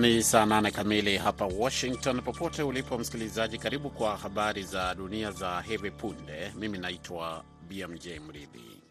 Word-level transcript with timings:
Ni 0.00 0.22
saa 0.22 0.46
nane 0.46 0.70
kamili 0.70 1.16
hapa 1.18 1.46
Washington. 1.46 2.22
Popote 2.22 2.62
ulipo 2.62 2.98
msikilizaji, 2.98 3.58
karibu 3.58 3.90
kwa 3.90 4.16
habari 4.16 4.62
za 4.62 4.94
dunia 4.94 5.30
za 5.30 5.60
hivi 5.60 5.90
punde. 5.90 6.52
Mimi 6.56 6.78
naitwa 6.78 7.44
BMJ 7.68 8.06
Mridhi. 8.06 8.82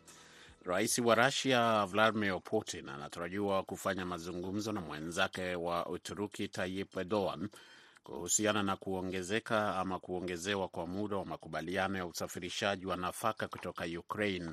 Rais 0.65 0.99
wa 0.99 1.15
Rusia 1.15 1.85
Vladimir 1.85 2.41
Putin 2.43 2.89
anatarajiwa 2.89 3.63
kufanya 3.63 4.05
mazungumzo 4.05 4.71
na 4.71 4.81
mwenzake 4.81 5.55
wa 5.55 5.85
Uturuki 5.85 6.47
Tayyip 6.47 6.97
Erdogan 6.97 7.49
kuhusiana 8.03 8.63
na 8.63 8.75
kuongezeka 8.75 9.75
ama 9.77 9.99
kuongezewa 9.99 10.67
kwa 10.67 10.87
muda 10.87 11.15
wa 11.17 11.25
makubaliano 11.25 11.97
ya 11.97 12.05
usafirishaji 12.05 12.85
wa 12.85 12.97
nafaka 12.97 13.47
kutoka 13.47 13.85
Ukraine 13.99 14.51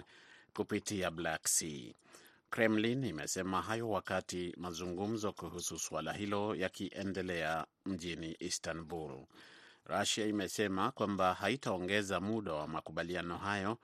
kupitia 0.57 1.11
Black 1.11 1.48
Sea. 1.48 1.93
Kremlin 2.52 3.05
imesema 3.05 3.62
hayo 3.62 3.91
wakati 3.91 4.55
mazungumzo 4.56 5.33
kuhusu 5.33 5.79
suala 5.79 6.12
hilo 6.12 6.55
yakiendelea 6.55 7.66
mjini 7.87 8.37
Istanbul. 8.38 9.27
Rusia 9.84 10.27
imesema 10.27 10.91
kwamba 10.91 11.34
haitaongeza 11.34 12.20
muda 12.20 12.52
wa 12.52 12.69
makubaliano 12.69 13.38
hayo 13.38 13.79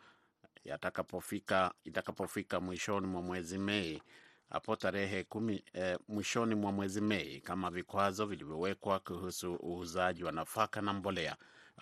yatakapofika 0.65 1.75
itakapofika 1.85 2.61
mwishoni 2.61 3.07
mwa 3.07 3.23
mwezi 3.23 3.59
Mei 3.59 4.03
hapo 4.51 4.77
tarehe 4.77 5.25
kumi, 5.25 5.65
eh, 5.73 5.99
mwishoni 6.09 6.55
mwa 6.55 6.73
mwezi 6.73 7.01
Mei 7.01 7.41
kama 7.41 7.71
vikwazo 7.71 8.27
vilivyowekwa 8.27 8.99
kuhusu 9.01 9.59
uuzaji 9.63 10.25
wa 10.25 10.33
nafaka 10.33 10.81
na 10.83 10.93
mbolea 10.93 11.37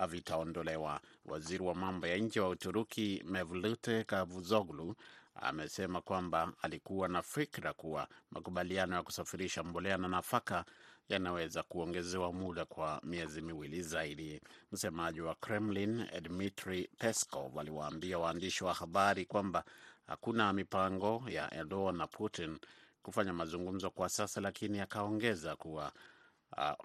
vitaondolewa. 0.09 1.01
Waziri 1.25 1.65
wa 1.65 1.75
mambo 1.75 2.07
ya 2.07 2.17
nje 2.19 2.41
wa 2.41 2.49
Uturuki 2.49 3.23
Mevlut 3.27 4.05
Cavusoglu 4.07 4.95
amesema 5.35 6.01
kwamba 6.01 6.53
alikuwa 6.63 7.09
na 7.09 7.23
fikra 7.23 7.73
kuwa 7.73 8.09
makubaliano 8.31 8.97
ya 8.97 9.03
kusafirisha 9.03 9.63
mbolea 9.63 9.97
na 9.99 10.09
nafaka 10.09 10.65
yanaweza 11.09 11.63
kuongezewa 11.63 12.33
muda 12.33 12.65
kwa 12.65 13.01
miezi 13.05 13.41
miwili 13.43 13.83
zaidi. 13.83 14.41
Msemaji 14.73 15.21
wa 15.21 15.35
Kremlin 15.35 16.07
Dmitri 16.23 16.89
Peskov 16.99 17.59
aliwaambia 17.59 18.19
waandishi 18.19 18.65
wa 18.65 18.75
habari 18.75 19.25
kwamba 19.27 19.65
hakuna 20.07 20.53
mipango 20.53 21.23
ya 21.29 21.55
Erdogan 21.55 21.97
na 21.97 22.07
Putin 22.07 22.59
kufanya 23.03 23.33
mazungumzo 23.33 23.91
kwa 23.91 24.09
sasa, 24.09 24.41
lakini 24.41 24.81
akaongeza 24.81 25.57
kuwa 25.57 25.93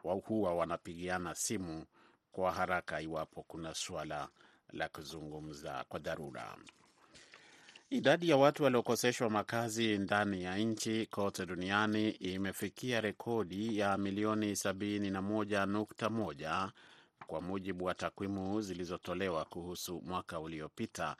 uh, 0.03 0.23
huwa 0.25 0.55
wanapigiana 0.55 1.35
simu 1.35 1.85
kwa 2.31 2.51
haraka 2.51 3.01
iwapo 3.01 3.43
kuna 3.43 3.73
suala 3.75 4.29
la 4.73 4.89
kuzungumza 4.89 5.85
kwa 5.89 5.99
dharura. 5.99 6.57
Idadi 7.89 8.29
ya 8.29 8.37
watu 8.37 8.63
waliokoseshwa 8.63 9.29
makazi 9.29 9.97
ndani 9.97 10.43
ya 10.43 10.57
nchi 10.57 11.05
kote 11.05 11.45
duniani 11.45 12.09
imefikia 12.09 13.01
rekodi 13.01 13.77
ya 13.77 13.97
milioni 13.97 14.51
71.1 14.53 16.69
kwa 17.27 17.41
mujibu 17.41 17.85
wa 17.85 17.93
takwimu 17.95 18.61
zilizotolewa 18.61 19.45
kuhusu 19.45 20.01
mwaka 20.05 20.39
uliopita, 20.39 21.15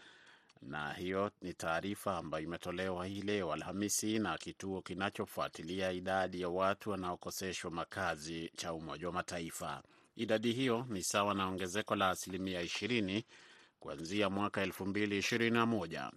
na 0.62 0.94
hiyo 0.94 1.32
ni 1.42 1.54
taarifa 1.54 2.18
ambayo 2.18 2.44
imetolewa 2.44 3.06
hii 3.06 3.22
leo 3.22 3.54
Alhamisi 3.54 4.20
na 4.20 4.38
kituo 4.38 4.82
kinachofuatilia 4.82 5.92
idadi 5.92 6.42
ya 6.42 6.50
watu 6.50 6.90
wanaokoseshwa 6.90 7.72
makazi 7.72 8.52
cha 8.56 8.74
Umoja 8.74 9.08
wa 9.08 9.14
Mataifa. 9.14 9.84
Idadi 10.16 10.52
hiyo 10.52 10.86
ni 10.90 11.04
sawa 11.04 11.34
na 11.34 11.48
ongezeko 11.48 11.96
la 11.96 12.10
asilimia 12.10 12.64
20 12.64 13.24
kuanzia 13.80 14.30
mwaka 14.30 14.66
2021. 14.66 16.12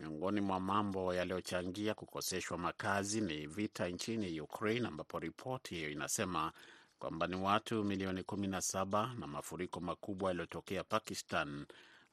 Miongoni 0.00 0.40
mwa 0.40 0.60
mambo 0.60 1.14
yaliyochangia 1.14 1.94
kukoseshwa 1.94 2.58
makazi 2.58 3.20
ni 3.20 3.46
vita 3.46 3.88
nchini 3.88 4.40
Ukraine, 4.40 4.88
ambapo 4.88 5.18
ripoti 5.18 5.74
hiyo 5.74 5.90
inasema 5.90 6.52
kwamba 6.98 7.26
ni 7.26 7.36
watu 7.36 7.84
milioni 7.84 8.20
17 8.22 9.18
na 9.18 9.26
mafuriko 9.26 9.80
makubwa 9.80 10.30
yaliyotokea 10.30 10.84
Pakistan 10.84 11.66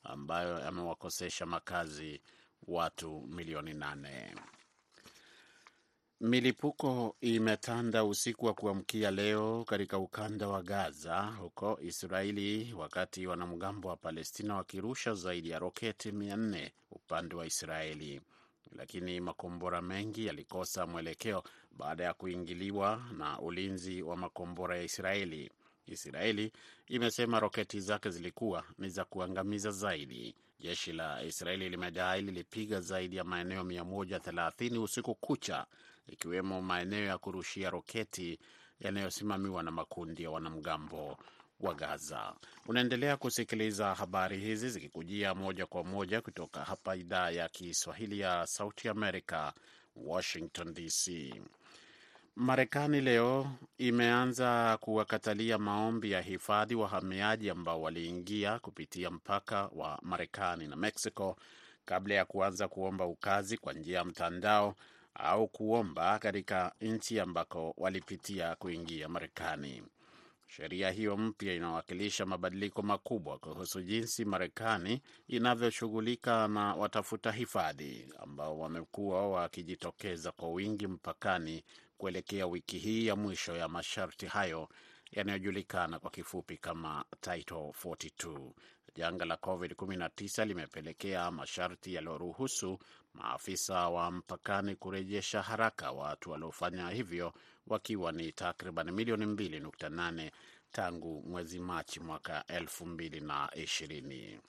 ambayo 0.07 0.59
yamewakosesha 0.59 1.45
makazi 1.45 2.21
watu 2.67 3.21
milioni 3.27 3.73
nane. 3.73 4.35
Milipuko 6.21 7.15
imetanda 7.21 8.03
usiku 8.05 8.45
wa 8.45 8.53
kuamkia 8.53 9.11
leo 9.11 9.63
katika 9.63 9.97
ukanda 9.97 10.47
wa 10.47 10.63
Gaza 10.63 11.21
huko 11.21 11.79
Israeli, 11.81 12.73
wakati 12.73 13.27
wanamgambo 13.27 13.87
wa 13.89 13.95
Palestina 13.97 14.55
wakirusha 14.55 15.13
zaidi 15.13 15.49
ya 15.49 15.59
roketi 15.59 16.11
400 16.11 16.71
upande 16.91 17.35
wa 17.35 17.45
Israeli, 17.45 18.21
lakini 18.75 19.19
makombora 19.19 19.81
mengi 19.81 20.25
yalikosa 20.25 20.87
mwelekeo 20.87 21.43
baada 21.71 22.03
ya 22.03 22.13
kuingiliwa 22.13 23.01
na 23.17 23.39
ulinzi 23.39 24.01
wa 24.01 24.17
makombora 24.17 24.77
ya 24.77 24.83
Israeli. 24.83 25.51
Israeli 25.87 26.51
imesema 26.87 27.39
roketi 27.39 27.79
zake 27.79 28.09
zilikuwa 28.09 28.63
ni 28.77 28.89
za 28.89 29.05
kuangamiza 29.05 29.71
zaidi. 29.71 30.35
Jeshi 30.59 30.93
la 30.93 31.23
Israeli 31.23 31.69
limedai 31.69 32.21
lilipiga 32.21 32.81
zaidi 32.81 33.15
ya 33.15 33.23
maeneo 33.23 33.63
130 33.63 34.77
usiku 34.83 35.15
kucha 35.15 35.65
ikiwemo 36.07 36.61
maeneo 36.61 37.05
ya 37.05 37.17
kurushia 37.17 37.69
roketi 37.69 38.39
yanayosimamiwa 38.79 39.63
na 39.63 39.71
makundi 39.71 40.23
ya 40.23 40.31
wanamgambo 40.31 41.17
wa 41.59 41.73
Gaza. 41.73 42.33
Unaendelea 42.67 43.17
kusikiliza 43.17 43.95
habari 43.95 44.39
hizi 44.39 44.69
zikikujia 44.69 45.35
moja 45.35 45.65
kwa 45.65 45.83
moja 45.83 46.21
kutoka 46.21 46.63
hapa 46.63 46.95
idhaa 46.95 47.29
ya 47.29 47.49
Kiswahili 47.49 48.19
ya 48.19 48.47
Sauti 48.47 48.89
Amerika, 48.89 49.53
Washington 49.95 50.73
DC. 50.73 51.33
Marekani 52.39 53.01
leo 53.01 53.47
imeanza 53.77 54.77
kuwakatalia 54.81 55.57
maombi 55.57 56.11
ya 56.11 56.21
hifadhi 56.21 56.75
wahamiaji 56.75 57.49
ambao 57.49 57.81
waliingia 57.81 58.59
kupitia 58.59 59.11
mpaka 59.11 59.69
wa 59.75 59.99
Marekani 60.01 60.67
na 60.67 60.75
Mexico 60.75 61.35
kabla 61.85 62.15
ya 62.15 62.25
kuanza 62.25 62.67
kuomba 62.67 63.05
ukazi 63.05 63.57
kwa 63.57 63.73
njia 63.73 63.97
ya 63.97 64.05
mtandao 64.05 64.75
au 65.15 65.47
kuomba 65.47 66.19
katika 66.19 66.71
nchi 66.81 67.19
ambako 67.19 67.73
walipitia 67.77 68.55
kuingia 68.55 69.09
Marekani. 69.09 69.83
Sheria 70.47 70.91
hiyo 70.91 71.17
mpya 71.17 71.53
inawakilisha 71.53 72.25
mabadiliko 72.25 72.81
makubwa 72.81 73.37
kuhusu 73.39 73.81
jinsi 73.81 74.25
Marekani 74.25 75.01
inavyoshughulika 75.27 76.47
na 76.47 76.75
watafuta 76.75 77.31
hifadhi 77.31 78.07
ambao 78.19 78.59
wamekuwa 78.59 79.29
wakijitokeza 79.29 80.31
kwa 80.31 80.49
wingi 80.49 80.87
mpakani 80.87 81.63
kuelekea 81.97 82.47
wiki 82.47 82.77
hii 82.79 83.05
ya 83.07 83.15
mwisho 83.15 83.55
ya 83.55 83.67
masharti 83.67 84.25
hayo 84.25 84.69
yanayojulikana 85.11 85.99
kwa 85.99 86.11
kifupi 86.11 86.57
kama 86.57 87.05
Title 87.21 87.73
42. 87.83 88.51
Janga 88.95 89.25
la 89.25 89.35
COVID-19 89.35 90.45
limepelekea 90.45 91.31
masharti 91.31 91.93
yaliyoruhusu 91.93 92.79
maafisa 93.13 93.89
wa 93.89 94.11
mpakani 94.11 94.75
kurejesha 94.75 95.41
haraka 95.41 95.91
watu 95.91 96.31
waliofanya 96.31 96.89
hivyo 96.89 97.33
wakiwa 97.67 98.11
ni 98.11 98.31
takriban 98.31 98.91
milioni 98.91 99.25
2.8 99.25 100.31
tangu 100.71 101.23
mwezi 101.27 101.59
Machi 101.59 101.99
mwaka 101.99 102.43
2020. 102.47 104.39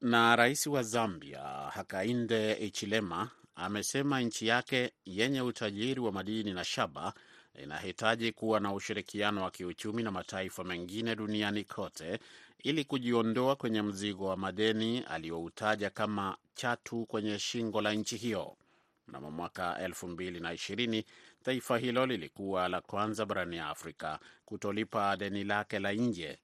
Na 0.00 0.36
rais 0.36 0.66
wa 0.66 0.82
Zambia 0.82 1.40
Hakainde 1.48 2.54
Hichilema 2.54 3.30
amesema 3.56 4.20
nchi 4.20 4.46
yake 4.46 4.92
yenye 5.04 5.40
utajiri 5.40 6.00
wa 6.00 6.12
madini 6.12 6.54
na 6.54 6.64
shaba 6.64 7.12
inahitaji 7.62 8.32
kuwa 8.32 8.60
na 8.60 8.72
ushirikiano 8.72 9.42
wa 9.42 9.50
kiuchumi 9.50 10.02
na 10.02 10.10
mataifa 10.10 10.64
mengine 10.64 11.16
duniani 11.16 11.64
kote 11.64 12.18
ili 12.58 12.84
kujiondoa 12.84 13.56
kwenye 13.56 13.82
mzigo 13.82 14.26
wa 14.26 14.36
madeni 14.36 15.00
aliyoutaja 15.00 15.90
kama 15.90 16.36
chatu 16.54 17.06
kwenye 17.06 17.38
shingo 17.38 17.80
la 17.80 17.92
nchi 17.92 18.16
hiyo. 18.16 18.56
Mnamo 19.08 19.30
mwaka 19.30 19.78
2020 19.88 21.04
taifa 21.42 21.78
hilo 21.78 22.06
lilikuwa 22.06 22.68
la 22.68 22.80
kwanza 22.80 23.26
barani 23.26 23.58
Afrika 23.58 24.18
kutolipa 24.44 25.16
deni 25.16 25.44
lake 25.44 25.78
la 25.78 25.92
nje 25.92 26.38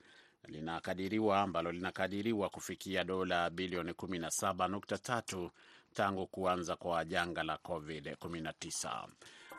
linakadiriwa 0.48 1.40
ambalo 1.40 1.72
linakadiriwa 1.72 2.48
kufikia 2.50 3.04
dola 3.04 3.50
bilioni 3.50 3.92
17.3 3.92 5.50
tangu 5.94 6.26
kuanza 6.26 6.76
kwa 6.76 7.04
janga 7.04 7.42
la 7.42 7.54
COVID-19. 7.56 9.06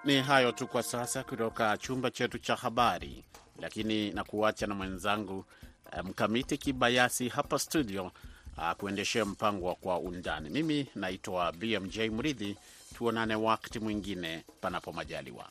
Ni 0.04 0.22
hayo 0.22 0.52
tu 0.52 0.68
kwa 0.68 0.84
sasa 0.84 1.24
kutoka 1.24 1.78
chumba 1.78 2.12
chetu 2.12 2.40
cha 2.40 2.56
habari, 2.56 3.24
lakini 3.60 4.12
na 4.12 4.24
kuacha 4.24 4.68
na 4.68 4.76
mwenzangu 4.76 5.46
Mkamiti 6.04 6.58
Kibayasi 6.58 7.30
hapa 7.30 7.60
studio 7.60 8.12
kuendeshea 8.78 9.26
mpango 9.26 9.66
wa 9.68 9.76
Kwa 9.76 10.00
Undani. 10.00 10.50
Mimi 10.50 10.88
naitwa 10.96 11.52
BMJ 11.52 11.98
Mridhi. 12.00 12.58
Tuonane 12.98 13.36
wakati 13.36 13.80
mwingine, 13.80 14.46
panapo 14.62 14.92
majaliwa. 14.94 15.50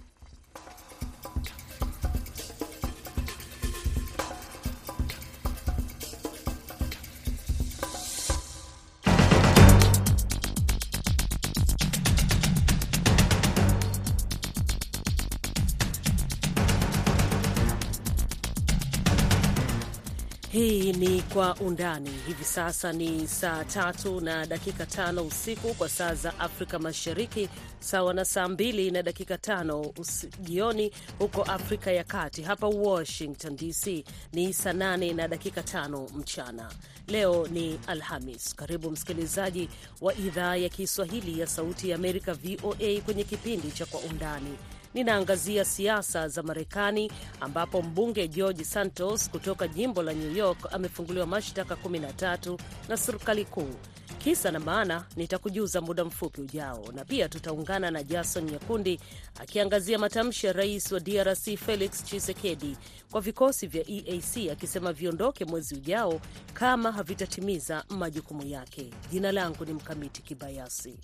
Ni 21.03 21.23
Kwa 21.23 21.55
Undani. 21.55 22.11
Hivi 22.27 22.45
sasa 22.45 22.93
ni 22.93 23.29
saa 23.29 23.65
tatu 23.65 24.21
na 24.21 24.47
dakika 24.47 24.87
tano 24.87 25.23
usiku 25.25 25.75
kwa 25.75 25.89
saa 25.89 26.15
za 26.15 26.39
Afrika 26.41 26.79
Mashariki, 26.79 27.49
sawa 27.81 28.15
na 28.15 28.25
saa 28.25 28.49
mbili 28.49 28.91
na 28.91 29.03
dakika 29.03 29.39
tano 29.39 29.93
jioni 30.41 30.93
huko 31.19 31.43
Afrika 31.43 31.93
ya 31.93 32.05
Kati. 32.05 32.43
Hapa 32.43 32.67
Washington 32.67 33.57
DC 33.57 34.05
ni 34.33 34.53
saa 34.53 34.73
nane 34.73 35.13
na 35.13 35.29
dakika 35.29 35.63
tano 35.63 36.09
mchana. 36.15 36.73
Leo 37.09 37.47
ni 37.51 37.81
Alhamis. 37.87 38.55
Karibu 38.55 38.91
msikilizaji 38.91 39.69
wa 40.01 40.15
idhaa 40.15 40.57
ya 40.57 40.69
Kiswahili 40.69 41.41
ya 41.41 41.47
Sauti 41.47 41.91
ya 41.91 41.97
Amerika, 41.97 42.35
VOA, 42.35 43.01
kwenye 43.05 43.25
kipindi 43.25 43.71
cha 43.73 43.87
Kwa 43.87 44.01
Undani. 44.01 44.59
Ninaangazia 44.95 45.65
siasa 45.65 46.29
za 46.29 46.43
Marekani 46.43 47.13
ambapo 47.41 47.83
mbunge 47.83 48.29
George 48.29 48.65
Santos 48.65 49.31
kutoka 49.31 49.69
jimbo 49.69 50.03
la 50.03 50.13
New 50.13 50.37
York 50.37 50.75
amefunguliwa 50.93 51.27
mashtaka 51.27 51.75
13 51.75 52.59
na 52.89 52.97
serikali 52.97 53.45
kuu. 53.45 53.75
Kisa 54.19 54.51
na 54.51 54.61
maana 54.61 55.05
nitakujuza 55.17 55.81
muda 55.81 56.05
mfupi 56.05 56.41
ujao, 56.41 56.85
na 56.95 57.05
pia 57.05 57.29
tutaungana 57.29 57.91
na 57.91 58.03
Jason 58.03 58.45
Nyakundi 58.45 59.01
akiangazia 59.41 59.99
matamshi 59.99 60.47
ya 60.47 60.53
rais 60.53 60.93
wa 60.93 61.01
DRC 61.01 61.57
Felix 61.67 62.05
Tshisekedi 62.05 62.77
kwa 63.11 63.21
vikosi 63.21 63.67
vya 63.67 63.85
EAC 63.91 64.51
akisema 64.53 64.93
viondoke 64.93 65.45
mwezi 65.45 65.75
ujao 65.75 66.21
kama 66.55 66.93
havitatimiza 66.93 67.85
majukumu 67.89 68.47
yake. 68.47 68.91
Jina 69.11 69.33
langu 69.33 69.65
ni 69.65 69.73
Mkamiti 69.73 70.23
Kibayasi. 70.23 70.99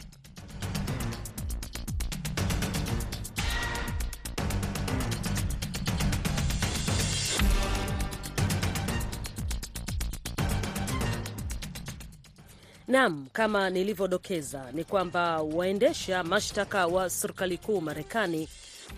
Naam, 12.89 13.27
kama 13.33 13.71
nilivyodokeza 13.71 14.73
ni 14.73 14.85
kwamba 14.85 15.43
waendesha 15.43 16.25
mashtaka 16.25 16.87
wa 16.87 17.11
serikali 17.11 17.59
kuu 17.59 17.81
Marekani 17.81 18.49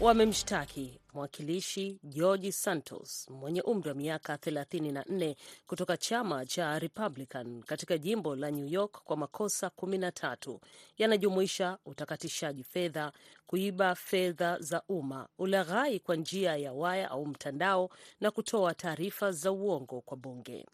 wamemshtaki 0.00 1.00
mwakilishi 1.14 1.98
George 2.04 2.52
Santos 2.52 3.28
mwenye 3.30 3.62
umri 3.62 3.88
wa 3.88 3.94
miaka 3.94 4.34
34 4.36 5.34
kutoka 5.66 5.96
chama 5.96 6.46
cha 6.46 6.78
Republican 6.78 7.62
katika 7.62 7.98
jimbo 7.98 8.36
la 8.36 8.50
New 8.50 8.66
York 8.66 9.02
kwa 9.04 9.16
makosa 9.16 9.66
13 9.76 10.58
yanajumuisha 10.98 11.78
utakatishaji 11.86 12.64
fedha, 12.64 13.12
kuiba 13.46 13.94
fedha 13.94 14.58
za 14.58 14.82
umma, 14.88 15.28
ulaghai 15.38 16.00
kwa 16.00 16.16
njia 16.16 16.56
ya 16.56 16.72
waya 16.72 17.10
au 17.10 17.26
mtandao 17.26 17.90
na 18.20 18.30
kutoa 18.30 18.74
taarifa 18.74 19.32
za 19.32 19.52
uongo 19.52 20.00
kwa 20.00 20.16
bunge. 20.16 20.66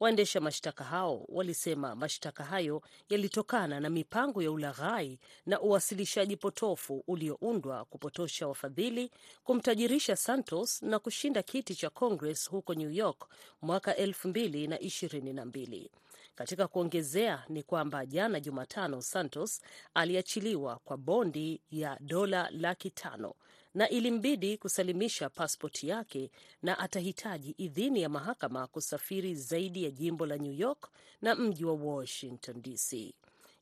Waendesha 0.00 0.40
mashtaka 0.40 0.84
hao 0.84 1.24
walisema 1.28 1.94
mashtaka 1.94 2.44
hayo 2.44 2.82
yalitokana 3.08 3.80
na 3.80 3.90
mipango 3.90 4.42
ya 4.42 4.50
ulaghai 4.52 5.18
na 5.46 5.60
uwasilishaji 5.60 6.36
potofu 6.36 7.04
ulioundwa 7.06 7.84
kupotosha 7.84 8.48
wafadhili, 8.48 9.10
kumtajirisha 9.44 10.16
Santos 10.16 10.82
na 10.82 10.98
kushinda 10.98 11.42
kiti 11.42 11.74
cha 11.74 11.90
Congress 11.90 12.50
huko 12.50 12.74
New 12.74 12.90
York 12.90 13.28
mwaka 13.62 13.96
elfu 13.96 14.28
mbili 14.28 14.66
na 14.66 14.80
ishirini 14.80 15.32
na 15.32 15.44
mbili. 15.44 15.90
Katika 16.34 16.68
kuongezea 16.68 17.44
ni 17.48 17.62
kwamba 17.62 18.06
jana 18.06 18.40
Jumatano, 18.40 19.02
Santos 19.02 19.60
aliachiliwa 19.94 20.76
kwa 20.84 20.96
bondi 20.96 21.60
ya 21.70 21.96
dola 22.00 22.48
laki 22.50 22.90
tano 22.90 23.34
na 23.74 23.88
ilimbidi 23.88 24.58
kusalimisha 24.58 25.30
paspoti 25.30 25.88
yake 25.88 26.30
na 26.62 26.78
atahitaji 26.78 27.50
idhini 27.58 28.02
ya 28.02 28.08
mahakama 28.08 28.66
kusafiri 28.66 29.34
zaidi 29.34 29.84
ya 29.84 29.90
jimbo 29.90 30.26
la 30.26 30.36
New 30.36 30.52
York 30.52 30.88
na 31.22 31.34
mji 31.34 31.64
wa 31.64 31.72
Washington 31.72 32.62
DC. 32.62 33.14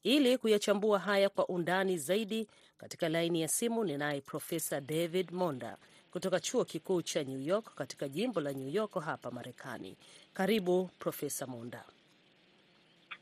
Ili 0.02 0.38
kuyachambua 0.38 0.98
haya 0.98 1.28
kwa 1.28 1.48
undani 1.48 1.98
zaidi, 1.98 2.48
katika 2.78 3.08
laini 3.08 3.40
ya 3.42 3.48
simu 3.48 3.84
ninaye 3.84 4.20
Profesa 4.20 4.80
David 4.80 5.30
Monda 5.32 5.76
kutoka 6.10 6.40
chuo 6.40 6.64
kikuu 6.64 7.02
cha 7.02 7.24
New 7.24 7.40
York 7.40 7.74
katika 7.74 8.08
jimbo 8.08 8.40
la 8.40 8.52
New 8.52 8.68
York 8.68 8.94
hapa 9.04 9.30
Marekani. 9.30 9.96
Karibu 10.34 10.90
Profesa 10.98 11.46
Monda. 11.46 11.84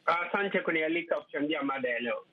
Asante 0.07 0.61
kunialika 0.61 1.21
kuchangia 1.21 1.63
mada 1.63 1.89
ya 1.89 1.99
leo. 2.01 2.27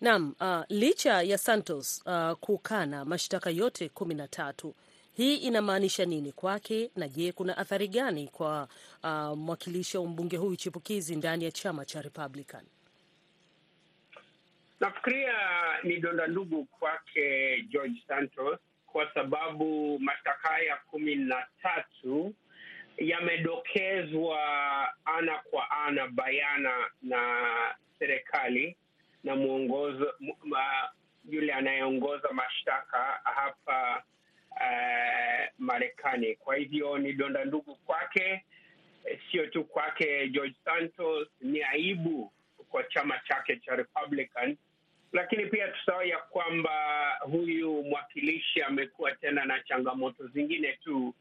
Naam, 0.00 0.34
uh, 0.40 0.62
licha 0.68 1.22
ya 1.22 1.38
Santos 1.38 2.02
uh, 2.06 2.32
kukana 2.32 3.04
mashtaka 3.04 3.50
yote 3.50 3.88
kumi 3.88 4.14
na 4.14 4.28
tatu, 4.28 4.74
hii 5.16 5.36
inamaanisha 5.36 6.04
nini 6.04 6.32
kwake, 6.32 6.90
na 6.96 7.08
je, 7.08 7.32
kuna 7.32 7.58
athari 7.58 7.88
gani 7.88 8.28
kwa 8.28 8.68
uh, 9.04 9.38
mwakilishi 9.38 9.98
wa 9.98 10.06
mbunge 10.06 10.36
huyu 10.36 10.56
chipukizi 10.56 11.16
ndani 11.16 11.44
ya 11.44 11.50
chama 11.52 11.84
cha 11.84 12.02
Republican? 12.02 12.64
Nafikiria 14.80 15.32
ni 15.82 15.96
donda 15.96 16.26
ndugu 16.26 16.64
kwake 16.64 17.56
George 17.70 18.02
Santos 18.08 18.58
kwa 18.86 19.14
sababu 19.14 19.98
mashtaka 19.98 20.48
haya 20.48 20.76
kumi 20.90 21.14
na 21.14 21.46
tatu 21.62 22.34
yamedokezwa 22.98 24.38
ana 25.04 25.38
kwa 25.50 25.70
ana 25.70 26.08
bayana 26.08 26.70
na 27.02 27.18
serikali 27.98 28.76
na 29.24 29.36
mwongozo 29.36 30.14
yule 31.28 31.52
anayeongoza 31.52 32.28
mashtaka 32.32 33.20
hapa 33.24 34.02
uh, 34.50 35.46
Marekani. 35.58 36.34
Kwa 36.36 36.56
hivyo 36.56 36.98
ni 36.98 37.12
donda 37.12 37.44
ndugu 37.44 37.74
kwake, 37.76 38.44
sio 39.30 39.46
tu 39.46 39.64
kwake 39.64 40.28
George 40.28 40.54
Santos, 40.64 41.28
ni 41.40 41.62
aibu 41.62 42.32
kwa 42.68 42.84
chama 42.84 43.20
chake 43.28 43.56
cha 43.56 43.76
Republican, 43.76 44.56
lakini 45.12 45.46
pia 45.46 45.68
tusahau 45.68 46.02
ya 46.06 46.18
kwamba 46.18 46.72
huyu 47.20 47.82
mwakilishi 47.82 48.62
amekuwa 48.62 49.12
tena 49.12 49.44
na 49.44 49.60
changamoto 49.60 50.26
zingine 50.26 50.72
tu 50.84 51.14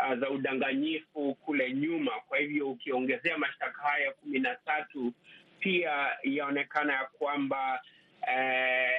uh, 0.00 0.14
za 0.18 0.30
udanganyifu 0.30 1.34
kule 1.34 1.72
nyuma. 1.72 2.10
Kwa 2.28 2.38
hivyo 2.38 2.70
ukiongezea 2.70 3.38
mashtaka 3.38 3.82
haya 3.82 4.12
kumi 4.12 4.38
na 4.38 4.54
tatu 4.56 5.12
pia 5.58 6.08
yaonekana 6.22 6.92
ya 6.92 7.04
kwamba 7.18 7.82
eh, 8.36 8.90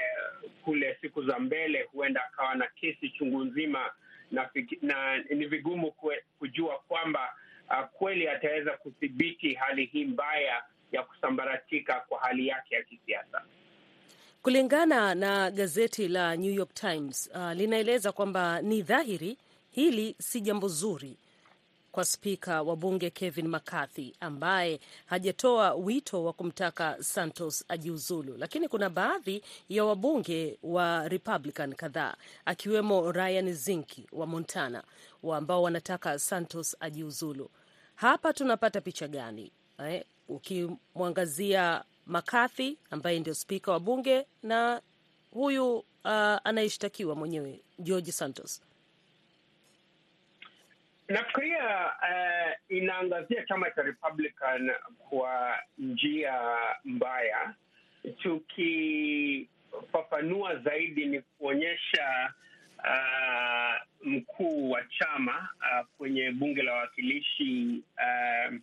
kule 0.64 0.98
siku 1.02 1.24
za 1.24 1.40
mbele 1.40 1.82
huenda 1.92 2.26
akawa 2.26 2.56
na 2.56 2.68
kesi 2.68 3.10
chungu 3.10 3.44
nzima, 3.44 3.92
na, 4.32 4.50
na 4.82 5.18
ni 5.18 5.46
vigumu 5.46 5.94
kujua 6.40 6.80
kwamba 6.88 7.34
uh, 7.70 7.86
kweli 7.94 8.28
ataweza 8.28 8.72
kudhibiti 8.78 9.54
hali 9.54 9.86
hii 9.86 10.06
mbaya 10.06 10.64
ya 10.92 11.04
kusambaratika 11.04 11.94
kwa 12.10 12.20
hali 12.20 12.48
yake 12.48 12.76
ya 12.76 12.84
kisiasa. 12.84 13.42
Kulingana 14.42 15.16
na 15.16 15.52
gazeti 15.52 16.08
la 16.08 16.36
New 16.36 16.54
York 16.54 16.74
Times 16.74 17.30
uh, 17.36 17.52
linaeleza 17.52 18.12
kwamba 18.12 18.62
ni 18.62 18.82
dhahiri 18.82 19.38
hili 19.72 20.16
si 20.20 20.42
jambo 20.42 20.68
zuri 20.68 21.18
kwa 21.92 22.06
spika 22.06 22.62
wa 22.62 22.76
bunge 22.76 23.10
Kevin 23.10 23.48
McCarthy 23.48 24.14
ambaye 24.20 24.80
hajatoa 25.06 25.74
wito 25.74 26.24
wa 26.24 26.34
kumtaka 26.34 26.98
Santos 27.04 27.66
ajiuzulu, 27.68 28.38
lakini 28.38 28.68
kuna 28.68 28.90
baadhi 28.90 29.44
ya 29.70 29.86
wabunge 29.86 30.58
wa 30.64 31.08
Republican 31.08 31.74
kadhaa 31.76 32.16
akiwemo 32.46 33.12
Ryan 33.12 33.54
Zinke 33.54 34.06
wa 34.12 34.28
Montana 34.28 34.84
wa 35.24 35.38
ambao 35.38 35.64
wanataka 35.64 36.20
Santos 36.20 36.78
ajiuzulu. 36.80 37.50
Hapa 37.96 38.34
tunapata 38.34 38.82
picha 38.82 39.08
gani 39.08 39.52
eh? 39.80 40.04
Ukimwangazia 40.30 41.84
McCarthy 42.08 42.76
ambaye 42.92 43.20
ndio 43.20 43.34
spika 43.34 43.72
wa 43.72 43.80
bunge 43.80 44.26
na 44.44 44.82
huyu 45.32 45.76
uh, 45.78 45.84
anayeshtakiwa 46.44 47.16
mwenyewe 47.16 47.60
George 47.80 48.12
Santos. 48.12 48.62
Nafikiria 51.10 51.86
uh, 51.88 52.52
inaangazia 52.78 53.46
chama 53.46 53.72
cha 53.72 53.82
Republican 53.82 54.72
kwa 55.10 55.58
njia 55.78 56.42
mbaya. 56.86 57.54
Tukifafanua 58.22 60.56
zaidi, 60.56 61.06
ni 61.06 61.22
kuonyesha 61.22 62.34
uh, 62.80 63.76
mkuu 64.04 64.70
wa 64.72 64.84
chama 65.00 65.50
uh, 65.60 65.86
kwenye 65.98 66.32
bunge 66.32 66.62
la 66.64 66.74
wawakilishi 66.74 67.84
uh, 67.98 68.54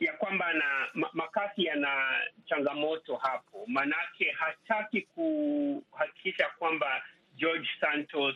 ya 0.00 0.12
kwamba 0.12 0.52
na 0.52 0.88
makasi 1.12 1.64
yana 1.64 2.20
changamoto 2.46 3.16
hapo, 3.16 3.64
manake 3.66 4.30
hataki 4.30 5.00
kuhakikisha 5.02 6.48
kwamba 6.58 7.02
George 7.36 7.68
Santos 7.80 8.34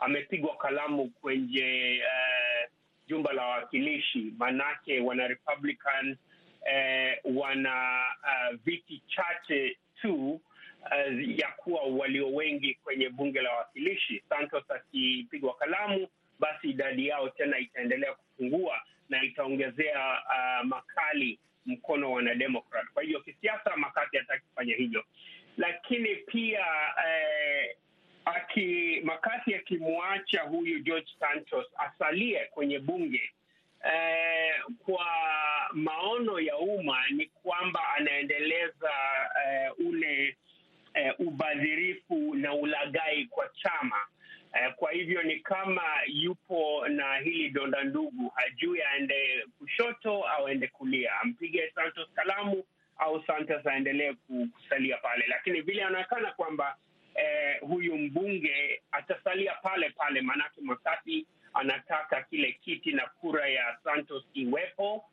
amepigwa 0.00 0.56
kalamu 0.56 1.08
kwenye 1.10 2.00
uh, 2.06 2.70
jumba 3.08 3.32
la 3.32 3.42
wawakilishi, 3.42 4.32
maanake 4.38 5.00
wana 5.00 5.28
Republican 5.28 6.16
uh, 6.62 7.36
wana 7.36 8.02
uh, 8.22 8.56
viti 8.64 9.02
chache 9.08 9.76
tu 10.02 10.40
uh, 10.82 11.38
ya 11.38 11.48
kuwa 11.56 11.82
walio 11.82 12.32
wengi 12.34 12.74
kwenye 12.74 13.08
bunge 13.08 13.40
la 13.40 13.50
wawakilishi. 13.52 14.22
Santos 14.28 14.70
akipigwa 14.70 15.54
kalamu, 15.54 16.08
basi 16.38 16.70
idadi 16.70 17.06
yao 17.08 17.28
tena 17.28 17.58
itaendelea 17.58 18.12
kupungua 18.14 18.80
na 19.08 19.22
itaongezea 19.22 20.00
uh, 20.26 20.66
makali 20.66 21.38
mkono 21.66 22.10
wa 22.10 22.16
wanademokrat. 22.16 22.86
Kwa 22.94 23.02
hivyo 23.02 23.20
kisiasa, 23.20 23.76
Makati 23.76 24.16
hataki 24.16 24.42
kufanya 24.46 24.74
hivyo, 24.74 25.04
lakini 25.56 26.16
pia 26.16 26.66
eh, 27.06 27.39
aki 28.50 29.00
Makati 29.04 29.54
akimwacha 29.54 30.40
huyu 30.42 30.78
George 30.80 31.08
Santos 31.20 31.66
asalie 31.78 32.46
kwenye 32.50 32.78
bunge. 32.78 33.30
Eh, 33.84 34.54
kwa 34.84 35.06
maono 35.72 36.40
ya 36.40 36.58
umma 36.58 36.98
ni 37.10 37.26
kwamba 37.26 37.80
anaendeleza 37.96 38.90
eh, 39.46 39.72
ule 39.88 40.36
eh, 40.94 41.14
ubadhirifu 41.18 42.34
na 42.34 42.54
ulaghai 42.54 43.24
kwa 43.26 43.48
chama. 43.62 43.96
Eh, 44.54 44.74
kwa 44.76 44.92
hivyo 44.92 45.22
ni 45.22 45.40
kama 45.40 45.82
yupo 46.06 46.88
na 46.88 47.16
hili 47.16 47.50
donda 47.50 47.84
ndugu, 47.84 48.28
hajui 48.34 48.82
aende 48.82 49.44
kushoto 49.58 50.24
au 50.24 50.46
aende 50.46 50.68
kulia, 50.68 51.20
ampige 51.20 51.70
Santos 51.74 52.08
kalamu 52.14 52.64
au 52.98 53.24
Santos 53.26 53.66
aendelee 53.66 54.12
kusalia 54.12 54.96
pale, 54.96 55.24
lakini 55.28 55.60
vile 55.60 55.84
anaonekana 55.84 56.32
kwamba 56.32 56.76
eh, 57.14 57.60
huyu 57.60 57.98
mbunge 57.98 58.82
atasalia 58.92 59.54
pale 59.54 59.90
pale, 59.90 60.20
maanake 60.20 60.60
Makati 60.60 61.26
anataka 61.54 62.22
kile 62.22 62.52
kiti 62.52 62.92
na 62.92 63.06
kura 63.06 63.48
ya 63.48 63.78
Santos 63.84 64.24
iwepo, 64.34 65.04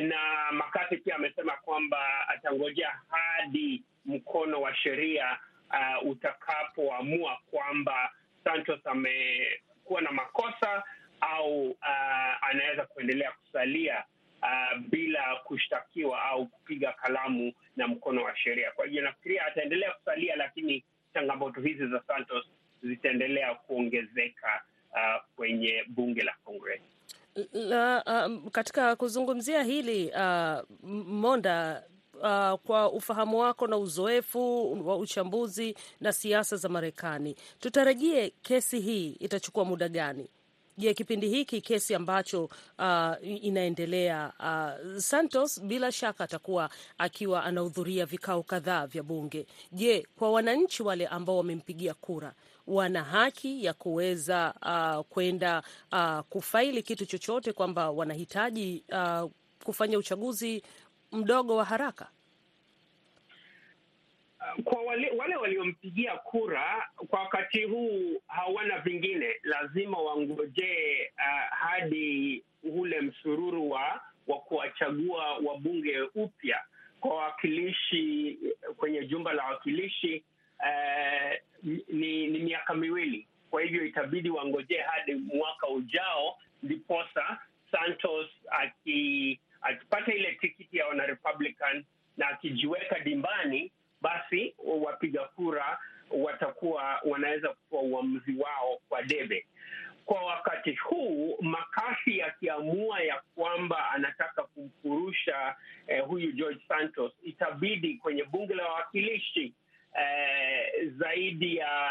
na 0.00 0.52
Makati 0.52 0.96
pia 0.96 1.14
amesema 1.16 1.52
kwamba 1.52 2.28
atangojea 2.28 3.00
hadi 3.08 3.82
mkono 4.04 4.60
wa 4.60 4.74
sheria 4.74 5.38
uh, 5.70 6.10
utakapoamua 6.10 7.38
kwamba 7.50 8.12
Santos 8.44 8.86
amekuwa 8.86 10.00
na 10.02 10.12
makosa 10.12 10.82
au 11.20 11.70
uh, 11.70 12.48
anaweza 12.48 12.86
kuendelea 12.86 13.32
kusalia 13.32 14.04
uh, 14.42 14.78
bila 14.78 15.36
kushtakiwa 15.36 16.22
au 16.24 16.46
kupiga 16.46 16.92
kalamu 16.92 17.52
na 17.76 17.88
mkono 17.88 18.22
wa 18.24 18.36
sheria. 18.36 18.70
Kwa 18.70 18.84
hivyo 18.84 19.02
nafikiria 19.02 19.46
ataendelea 19.46 19.90
kusalia, 19.92 20.36
lakini 20.36 20.84
changamoto 21.14 21.60
hizi 21.60 21.86
za 21.86 22.02
Santos 22.06 22.44
zitaendelea 22.82 23.54
kuongezeka 23.54 24.62
uh, 24.92 25.22
kwenye 25.36 25.84
bunge 25.88 26.22
la 26.22 26.34
Congress. 26.44 26.80
La, 27.52 28.04
um, 28.26 28.50
katika 28.50 28.96
kuzungumzia 28.96 29.62
hili 29.62 30.10
uh, 30.10 30.60
Monda 31.06 31.82
uh, 32.14 32.58
kwa 32.60 32.92
ufahamu 32.92 33.38
wako 33.38 33.66
na 33.66 33.76
uzoefu 33.76 34.72
wa 34.88 34.96
uchambuzi 34.96 35.76
na 36.00 36.12
siasa 36.12 36.56
za 36.56 36.68
Marekani, 36.68 37.36
tutarajie 37.60 38.30
kesi 38.42 38.80
hii 38.80 39.10
itachukua 39.12 39.64
muda 39.64 39.88
gani? 39.88 40.28
Je, 40.78 40.94
kipindi 40.94 41.28
hiki 41.28 41.60
kesi 41.60 41.94
ambacho 41.94 42.44
uh, 42.78 43.12
inaendelea 43.44 44.32
uh, 44.40 44.98
Santos 44.98 45.60
bila 45.62 45.92
shaka 45.92 46.24
atakuwa 46.24 46.70
akiwa 46.98 47.44
anahudhuria 47.44 48.06
vikao 48.06 48.42
kadhaa 48.42 48.86
vya 48.86 49.02
bunge. 49.02 49.46
Je, 49.72 50.06
kwa 50.18 50.30
wananchi 50.32 50.82
wale 50.82 51.06
ambao 51.06 51.36
wamempigia 51.36 51.94
kura 51.94 52.32
wana 52.66 53.04
haki 53.04 53.64
ya 53.64 53.72
kuweza 53.74 54.54
uh, 54.62 55.04
kwenda 55.08 55.62
uh, 55.92 56.20
kufaili 56.20 56.82
kitu 56.82 57.06
chochote 57.06 57.52
kwamba 57.52 57.90
wanahitaji 57.90 58.84
uh, 58.92 59.30
kufanya 59.64 59.98
uchaguzi 59.98 60.62
mdogo 61.12 61.56
wa 61.56 61.64
haraka? 61.64 62.08
Kwa 64.64 64.82
wale, 64.82 65.10
wale 65.10 65.36
waliompigia 65.36 66.16
kura 66.16 66.88
kwa 67.08 67.20
wakati 67.20 67.62
huu 67.64 68.22
hawana 68.28 68.78
vingine, 68.78 69.34
lazima 69.42 69.98
wangojee 69.98 71.10
uh, 71.16 71.56
hadi 71.58 72.42
ule 72.62 73.00
msururu 73.00 73.70
wa 73.70 74.00
wa 74.26 74.38
kuwachagua 74.40 75.38
wabunge 75.38 76.00
upya 76.00 76.60
kwa 77.00 77.10
wawakilishi 77.16 78.38
kwenye 78.76 79.06
jumba 79.06 79.32
la 79.32 79.44
wawakilishi 79.44 80.24
uh, 80.60 81.32
ni, 81.88 82.26
ni 82.26 82.38
miaka 82.38 82.74
miwili. 82.74 83.26
Kwa 83.50 83.62
hivyo 83.62 83.84
itabidi 83.84 84.30
wangojee 84.30 84.80
hadi 84.80 85.14
mwaka 85.14 85.68
ujao, 85.68 86.38
ndiposa 86.62 87.38
Santos 87.70 88.26
aki 88.50 89.40
akipata 89.62 90.14
ile 90.14 90.32
tikiti 90.34 90.76
ya 90.78 90.86
wana 90.86 91.06
Republican 91.06 91.84
na 92.16 92.28
akijiweka 92.28 92.98
dimbani 93.00 93.72
basi 94.02 94.54
wapiga 94.64 95.24
kura 95.24 95.78
watakuwa 96.10 97.00
wanaweza 97.04 97.48
kutoa 97.48 97.80
uamuzi 97.82 98.34
wao 98.38 98.78
kwa 98.88 99.02
debe. 99.02 99.46
Kwa 100.04 100.22
wakati 100.24 100.74
huu 100.74 101.38
Makasi 101.40 102.22
akiamua 102.22 103.00
ya 103.00 103.22
kwamba 103.34 103.90
anataka 103.90 104.42
kumfurusha 104.42 105.56
eh, 105.86 106.04
huyu 106.06 106.32
George 106.32 106.60
Santos, 106.68 107.12
itabidi 107.22 107.94
kwenye 107.94 108.24
bunge 108.24 108.54
la 108.54 108.64
wawakilishi 108.66 109.52
eh, 110.00 110.90
zaidi 110.98 111.56
ya 111.56 111.90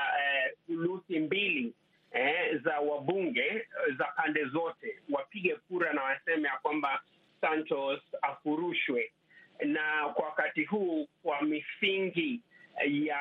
thuluthi 0.67 1.15
eh, 1.15 1.21
mbili 1.21 1.73
eh, 2.11 2.61
za 2.63 2.79
wabunge 2.79 3.67
za 3.97 4.05
pande 4.05 4.45
zote 4.45 4.99
wapige 5.09 5.55
kura 5.55 5.93
na 5.93 6.03
waseme 6.03 6.47
ya 6.47 6.57
kwamba 6.57 7.01
Santos 7.41 7.99
afurushwe 8.21 9.11
na 9.65 10.09
kwa 10.13 10.25
wakati 10.25 10.63
huu 10.63 11.07
kwa 11.23 11.41
misingi 11.41 12.41
ya 12.87 13.19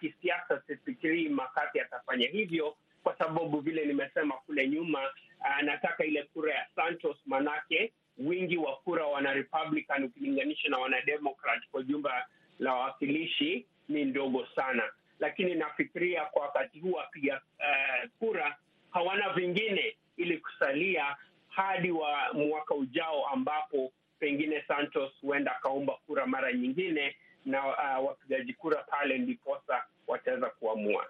kisiasa 0.00 0.62
sifikirii 0.66 1.28
Makati 1.28 1.80
atafanya 1.80 2.28
hivyo, 2.28 2.76
kwa 3.02 3.09
sababu 3.20 3.60
vile 3.60 3.84
nimesema 3.84 4.34
kule 4.34 4.68
nyuma, 4.68 5.10
anataka 5.58 6.04
ile 6.04 6.22
kura 6.22 6.54
ya 6.54 6.66
Santos, 6.76 7.16
manake 7.26 7.92
wingi 8.18 8.56
wa 8.56 8.76
kura 8.76 9.06
wana 9.06 9.32
Republican 9.32 10.04
ukilinganisha 10.04 10.68
na 10.68 10.78
wanademokrat 10.78 11.62
kwa 11.70 11.82
jumba 11.82 12.26
la 12.58 12.74
wawakilishi 12.74 13.66
ni 13.88 14.04
ndogo 14.04 14.46
sana, 14.56 14.82
lakini 15.20 15.54
nafikiria 15.54 16.24
kwa 16.24 16.42
wakati 16.42 16.80
huu 16.80 16.92
wapiga 16.92 17.40
uh, 17.58 18.10
kura 18.18 18.56
hawana 18.90 19.32
vingine 19.32 19.96
ili 20.16 20.38
kusalia 20.38 21.16
hadi 21.48 21.90
wa 21.90 22.32
mwaka 22.32 22.74
ujao 22.74 23.26
ambapo 23.26 23.92
pengine 24.18 24.62
Santos 24.68 25.12
huenda 25.20 25.56
akaomba 25.56 25.92
kura 26.06 26.26
mara 26.26 26.52
nyingine 26.52 27.16
na 27.46 27.66
uh, 27.66 28.06
wapigaji 28.06 28.52
kura 28.54 28.76
pale 28.82 29.18
ndiposa 29.18 29.84
wataweza 30.06 30.46
kuamua. 30.50 31.06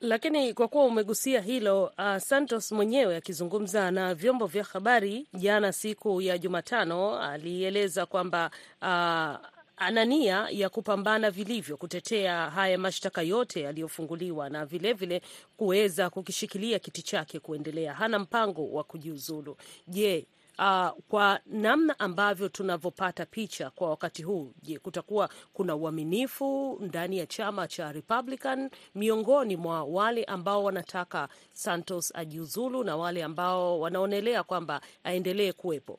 Lakini 0.00 0.54
kwa 0.54 0.68
kuwa 0.68 0.84
umegusia 0.84 1.40
hilo, 1.40 1.84
uh, 1.98 2.16
Santos 2.16 2.72
mwenyewe 2.72 3.16
akizungumza 3.16 3.90
na 3.90 4.14
vyombo 4.14 4.46
vya 4.46 4.64
habari 4.64 5.26
jana 5.34 5.72
siku 5.72 6.22
ya 6.22 6.38
Jumatano 6.38 7.18
alieleza 7.18 8.06
kwamba 8.06 8.50
uh, 8.82 9.46
ana 9.76 10.04
nia 10.04 10.46
ya 10.50 10.68
kupambana 10.68 11.30
vilivyo 11.30 11.76
kutetea 11.76 12.50
haya 12.50 12.78
mashtaka 12.78 13.22
yote 13.22 13.60
yaliyofunguliwa 13.60 14.50
na 14.50 14.66
vilevile 14.66 15.22
kuweza 15.56 16.10
kukishikilia 16.10 16.78
kiti 16.78 17.02
chake 17.02 17.40
kuendelea. 17.40 17.94
Hana 17.94 18.18
mpango 18.18 18.72
wa 18.72 18.84
kujiuzulu. 18.84 19.56
Je, 19.88 20.26
Uh, 20.60 20.90
kwa 21.08 21.40
namna 21.46 21.98
ambavyo 21.98 22.48
tunavyopata 22.48 23.26
picha 23.26 23.70
kwa 23.70 23.90
wakati 23.90 24.22
huu, 24.22 24.52
je, 24.62 24.78
kutakuwa 24.78 25.28
kuna 25.52 25.76
uaminifu 25.76 26.78
ndani 26.80 27.18
ya 27.18 27.26
chama 27.26 27.68
cha 27.68 27.92
Republican 27.92 28.70
miongoni 28.94 29.56
mwa 29.56 29.84
wale 29.84 30.24
ambao 30.24 30.64
wanataka 30.64 31.28
Santos 31.52 32.12
ajiuzulu 32.16 32.84
na 32.84 32.96
wale 32.96 33.24
ambao 33.24 33.80
wanaonelea 33.80 34.42
kwamba 34.42 34.80
aendelee 35.04 35.52
kuwepo? 35.52 35.98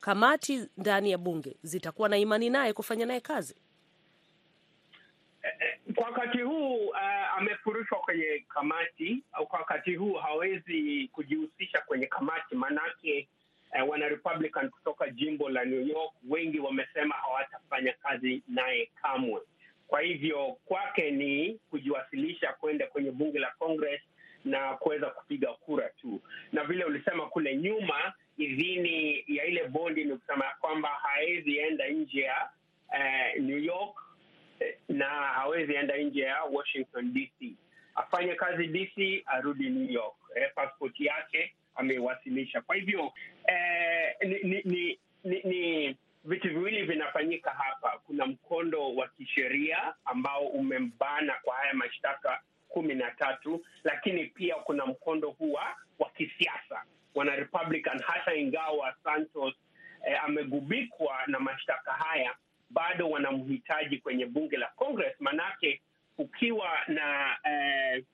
Kamati 0.00 0.68
ndani 0.76 1.10
ya 1.10 1.18
bunge 1.18 1.56
zitakuwa 1.62 2.08
na 2.08 2.18
imani 2.18 2.50
naye 2.50 2.72
kufanya 2.72 3.06
naye 3.06 3.20
kazi? 3.20 3.54
Kwa 5.94 6.04
wakati 6.06 6.38
huu 6.42 6.74
uh, 6.86 7.38
amefurushwa 7.38 7.98
kwenye 7.98 8.44
kamati 8.48 9.22
kwa 9.48 9.58
wakati 9.58 9.94
huu 9.94 10.14
hawezi 10.14 11.08
kujihusisha 11.12 11.80
kwenye 11.80 12.06
kamati 12.06 12.54
maanake 12.54 13.28
Uh, 13.82 13.88
wana 13.88 14.08
Republican 14.08 14.70
kutoka 14.70 15.10
jimbo 15.10 15.48
la 15.48 15.64
New 15.64 15.86
York 15.86 16.12
wengi 16.28 16.60
wamesema 16.60 17.14
hawatafanya 17.14 17.92
kazi 17.92 18.42
naye 18.48 18.90
kamwe. 19.02 19.40
Kwa 19.86 20.00
hivyo 20.00 20.56
kwake 20.64 21.10
ni 21.10 21.60
kujiwasilisha 21.70 22.52
kwenda 22.52 22.86
kwenye 22.86 23.10
bunge 23.10 23.38
la 23.38 23.50
Congress 23.58 24.00
na 24.44 24.74
kuweza 24.76 25.06
kupiga 25.06 25.52
kura 25.52 25.88
tu, 25.88 26.20
na 26.52 26.64
vile 26.64 26.84
ulisema 26.84 27.26
kule 27.26 27.56
nyuma, 27.56 28.12
idhini 28.38 29.24
ya 29.28 29.44
ile 29.44 29.64
bondi 29.68 30.04
ni 30.04 30.16
kusema 30.16 30.44
kwamba 30.60 30.88
hawezi 30.88 31.58
enda 31.58 31.88
nje 31.88 32.20
ya 32.20 32.50
eh, 32.98 33.42
New 33.42 33.58
York 33.58 34.02
na 34.88 35.04
hawezi 35.08 35.74
enda 35.74 35.96
nje 35.96 36.20
ya 36.20 36.42
Washington 36.44 37.12
DC. 37.12 37.52
Afanye 37.94 38.34
kazi 38.34 38.66
DC, 38.66 39.22
arudi 39.26 39.70
New 39.70 39.90
York. 39.90 40.14
Eh, 40.34 40.50
passport 40.54 41.00
yake 41.00 41.54
amewasilisha. 41.76 42.60
Kwa 42.60 42.76
hivyo 42.76 43.12
eh, 43.46 44.16
ni, 44.28 44.62
ni, 44.64 44.98
ni, 45.24 45.42
ni, 45.44 45.96
vitu 46.24 46.48
viwili 46.48 46.82
vinafanyika 46.82 47.50
hapa. 47.50 47.98
Kuna 48.06 48.26
mkondo 48.26 48.94
wa 48.94 49.08
kisheria 49.08 49.94
ambao 50.04 50.46
umembana 50.46 51.34
kwa 51.42 51.54
haya 51.56 51.74
mashtaka 51.74 52.40
kumi 52.68 52.94
na 52.94 53.10
tatu, 53.10 53.64
lakini 53.84 54.24
pia 54.24 54.54
kuna 54.54 54.86
mkondo 54.86 55.30
huwa 55.30 55.76
wa 55.98 56.10
kisiasa 56.10 56.84
wana 57.14 57.36
Republican, 57.36 58.00
hata 58.02 58.34
ingawa 58.34 58.94
Santos 59.04 59.54
eh, 60.06 60.24
amegubikwa 60.24 61.18
na 61.26 61.40
mashtaka 61.40 61.92
haya, 61.92 62.34
bado 62.70 63.10
wanamhitaji 63.10 63.98
kwenye 63.98 64.26
bunge 64.26 64.56
la 64.56 64.66
Congress, 64.76 65.14
manake 65.20 65.80
kukiwa 66.16 66.68
na 66.88 67.36
eh, 67.44 68.04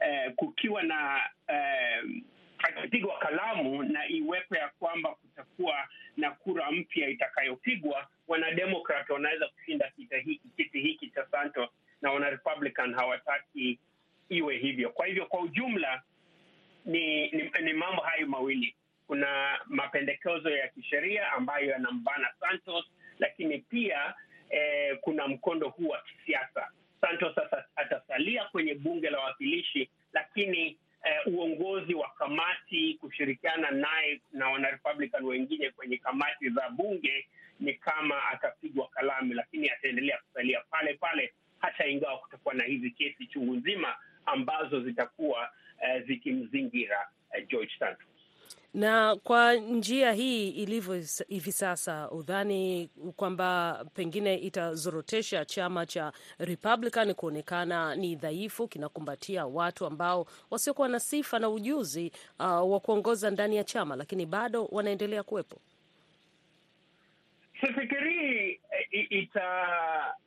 eh, 0.00 0.32
kukiwa 0.36 0.82
na 0.82 1.20
eh, 1.48 2.04
akipigwa 2.64 3.18
kalamu 3.18 3.82
na 3.82 4.08
iwepo 4.08 4.56
ya 4.56 4.68
kwamba 4.68 5.14
kutakuwa 5.14 5.88
na 6.16 6.30
kura 6.30 6.70
mpya 6.70 7.08
itakayopigwa, 7.08 8.08
wanademokrat 8.28 9.10
wanaweza 9.10 9.48
kushinda 9.48 9.90
kiti 9.96 10.16
hiki, 10.20 10.48
kiti 10.56 10.80
hiki 10.80 11.10
cha 11.10 11.26
Santos 11.30 11.68
na 12.02 12.10
wanarepublican 12.12 12.94
hawataki 12.94 13.78
iwe 14.28 14.56
hivyo. 14.58 14.90
Kwa 14.90 15.06
hivyo 15.06 15.26
kwa 15.26 15.40
ujumla 15.40 16.02
ni, 16.84 17.30
ni, 17.30 17.50
ni 17.62 17.72
mambo 17.72 18.02
hayo 18.02 18.26
mawili. 18.26 18.74
Kuna 19.06 19.58
mapendekezo 19.66 20.50
ya 20.50 20.68
kisheria 20.68 21.32
ambayo 21.32 21.70
yanambana 21.70 22.28
Santos, 22.40 22.84
lakini 23.18 23.58
pia 23.58 24.14
eh, 24.50 24.98
kuna 25.00 25.28
mkondo 25.28 25.68
huu 25.68 25.88
wa 25.88 26.02
kisiasa. 26.02 26.68
Santos 27.00 27.36
atasalia 27.76 28.44
kwenye 28.44 28.74
bunge 28.74 29.10
la 29.10 29.18
wawakilishi, 29.18 29.90
lakini 30.12 30.78
eh, 31.04 31.20
uongozi 31.26 31.94
wa 31.94 32.10
kamati 32.18 32.94
kushirikiana 33.00 33.70
naye 33.70 34.20
na 34.32 34.48
wanarepublican 34.48 35.24
wengine 35.24 35.70
kwenye 35.70 35.96
kamati 35.96 36.50
za 36.50 36.68
bunge 36.70 37.26
ni 37.60 37.74
kama 37.74 38.28
atapigwa 38.28 38.88
kalamu, 38.88 39.34
lakini 39.34 39.70
ataendelea 39.70 40.18
kusalia 40.18 40.60
pale 40.70 40.94
pale 40.94 41.32
hata 41.58 41.86
ingawa 41.86 42.18
kutakuwa 42.18 42.54
na 42.54 42.64
hizi 42.64 42.90
kesi 42.90 43.26
chungu 43.26 43.54
nzima 43.54 43.96
ambazo 44.26 44.80
zitakuwa 44.80 45.50
eh, 45.82 46.06
zikimzingira 46.06 47.08
eh, 47.32 47.46
George 47.48 47.72
Santos. 47.78 48.13
Na 48.74 49.16
kwa 49.16 49.54
njia 49.54 50.12
hii 50.12 50.48
ilivyo 50.50 51.02
hivi 51.28 51.52
sasa, 51.52 52.10
udhani 52.10 52.90
kwamba 53.16 53.84
pengine 53.94 54.34
itazorotesha 54.34 55.44
chama 55.44 55.86
cha 55.86 56.12
Republican 56.38 57.14
kuonekana 57.14 57.96
ni 57.96 58.16
dhaifu, 58.16 58.68
kinakumbatia 58.68 59.46
watu 59.46 59.86
ambao 59.86 60.26
wasiokuwa 60.50 60.88
na 60.88 61.00
sifa 61.00 61.38
na 61.38 61.48
ujuzi 61.50 62.12
uh, 62.38 62.72
wa 62.72 62.80
kuongoza 62.80 63.30
ndani 63.30 63.56
ya 63.56 63.64
chama, 63.64 63.96
lakini 63.96 64.26
bado 64.26 64.64
wanaendelea 64.64 65.22
kuwepo? 65.22 65.56
Sifikirii 67.60 68.60
ita 69.10 69.68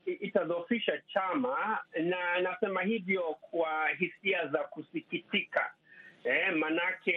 itadhoofisha 0.06 1.01
chama, 1.13 1.80
na 2.04 2.39
nasema 2.42 2.82
hivyo 2.82 3.22
kwa 3.42 3.89
hisia 3.89 4.48
za 4.48 4.58
kusikitika. 4.60 5.72
Eh, 6.27 6.51
manake 6.55 7.15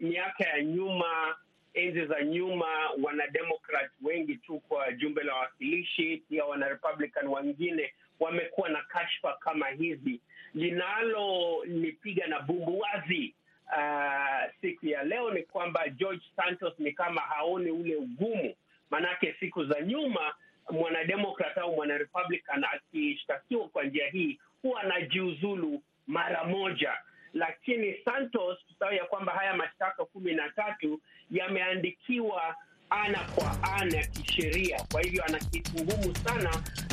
miaka 0.00 0.44
ya 0.44 0.62
nyuma, 0.62 1.36
enzi 1.74 2.06
za 2.06 2.22
nyuma, 2.22 2.66
wanademokrat 3.02 3.90
wengi 4.02 4.36
tu 4.36 4.58
kwa 4.68 4.92
jumbe 4.92 5.22
la 5.22 5.34
wawakilishi, 5.34 6.16
pia 6.28 6.44
wanarepublican 6.44 7.26
wengine 7.28 7.92
wamekuwa 8.20 8.68
na 8.68 8.82
kashfa 8.82 9.32
kama 9.40 9.68
hizi. 9.68 10.20
Linalonipiga 10.54 12.26
na 12.26 12.40
bumbuwazi 12.40 13.34
uh, 13.66 14.50
siku 14.60 14.86
ya 14.86 15.02
leo 15.04 15.30
ni 15.30 15.42
kwamba 15.42 15.88
George 15.88 16.22
Santos 16.36 16.72
ni 16.78 16.92
kama 16.92 17.20
haoni 17.20 17.70
ule 17.70 17.96
ugumu, 17.96 18.54
manake 18.90 19.36
siku 19.40 19.64
za 19.64 19.80
nyuma 19.80 20.34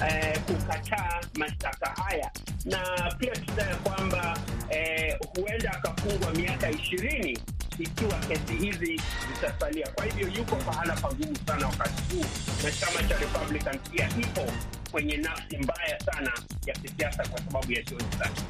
eh, 0.09 0.39
kukataa 0.47 1.21
mashtaka 1.37 1.89
haya, 2.03 2.31
na 2.65 2.77
pia 3.19 3.31
tusahau 3.31 3.69
ya 3.69 3.75
kwamba 3.75 4.37
eh, 4.69 5.17
huenda 5.35 5.71
akafungwa 5.73 6.31
miaka 6.31 6.69
ishirini 6.71 7.39
ikiwa 7.79 8.13
kesi 8.19 8.53
hizi 8.53 9.01
zitasalia. 9.33 9.87
Kwa 9.95 10.05
hivyo 10.05 10.27
yuko 10.27 10.55
pahala 10.55 10.93
pagumu 10.95 11.35
sana 11.47 11.67
wakati 11.67 12.15
huu, 12.15 12.25
na 12.63 12.71
chama 12.71 13.03
cha 13.09 13.17
Republican 13.17 13.79
pia 13.79 14.09
ipo 14.19 14.41
kwenye 14.91 15.17
nafsi 15.17 15.57
mbaya 15.57 15.99
sana 15.99 16.31
ya 16.65 16.73
kisiasa 16.73 17.27
kwa 17.27 17.39
sababu 17.41 17.71
ya 17.71 17.81
George 17.83 18.17
zake. 18.19 18.41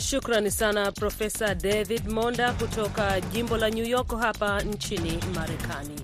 Shukrani 0.00 0.50
sana 0.50 0.92
Profesa 0.92 1.54
David 1.54 2.08
Monda 2.08 2.52
kutoka 2.52 3.20
jimbo 3.20 3.56
la 3.56 3.70
New 3.70 3.84
York 3.86 4.20
hapa 4.20 4.60
nchini 4.62 5.18
Marekani. 5.34 6.00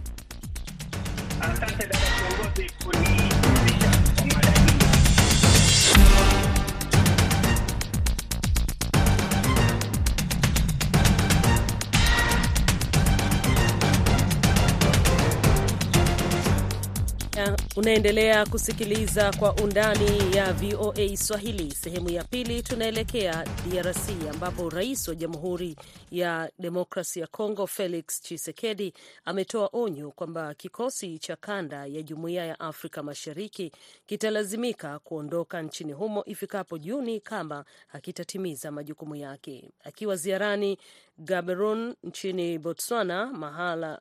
Asante 1.40 1.86
dada 1.86 1.98
kiongozi 1.98 2.70
Unaendelea 17.80 18.46
kusikiliza 18.46 19.32
kwa 19.32 19.54
undani 19.54 20.36
ya 20.36 20.52
VOA 20.52 21.16
Swahili. 21.16 21.70
Sehemu 21.74 22.10
ya 22.10 22.24
pili, 22.24 22.62
tunaelekea 22.62 23.44
DRC 23.70 24.08
ambapo 24.30 24.70
rais 24.70 25.08
wa 25.08 25.14
Jamhuri 25.14 25.76
ya 26.10 26.50
Demokrasi 26.58 27.20
ya 27.20 27.26
Kongo 27.26 27.66
Felix 27.66 28.20
Tshisekedi 28.22 28.94
ametoa 29.24 29.70
onyo 29.72 30.10
kwamba 30.10 30.54
kikosi 30.54 31.18
cha 31.18 31.36
kanda 31.36 31.86
ya 31.86 32.02
Jumuiya 32.02 32.46
ya 32.46 32.60
Afrika 32.60 33.02
Mashariki 33.02 33.72
kitalazimika 34.06 34.98
kuondoka 34.98 35.62
nchini 35.62 35.92
humo 35.92 36.24
ifikapo 36.26 36.78
Juni 36.78 37.20
kama 37.20 37.64
hakitatimiza 37.86 38.70
majukumu 38.70 39.16
yake. 39.16 39.70
Akiwa 39.84 40.16
ziarani 40.16 40.78
Gaborone 41.18 41.94
nchini 42.04 42.58
Botswana, 42.58 43.26
mahala 43.26 44.00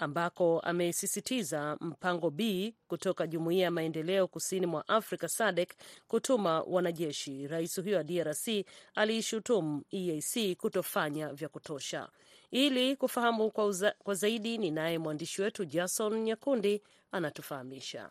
ambako 0.00 0.60
amesisitiza 0.60 1.76
mpango 1.80 2.30
B 2.30 2.74
kutoka 2.88 3.26
Jumuiya 3.26 3.64
ya 3.64 3.70
Maendeleo 3.70 4.28
Kusini 4.28 4.66
mwa 4.66 4.88
Afrika 4.88 5.28
SADC 5.28 5.72
kutuma 6.08 6.60
wanajeshi. 6.62 7.46
Rais 7.46 7.80
huyo 7.82 7.96
wa 7.96 8.04
DRC 8.04 8.48
aliishutumu 8.94 9.82
EAC 9.90 10.56
kutofanya 10.56 11.28
vya 11.32 11.48
kutosha. 11.48 12.08
Ili 12.50 12.96
kufahamu 12.96 13.50
kwa, 13.50 13.64
uza, 13.66 13.94
kwa 13.98 14.14
zaidi 14.14 14.58
ni 14.58 14.70
naye 14.70 14.98
mwandishi 14.98 15.42
wetu 15.42 15.64
Jason 15.64 16.22
Nyakundi 16.22 16.82
anatufahamisha. 17.12 18.10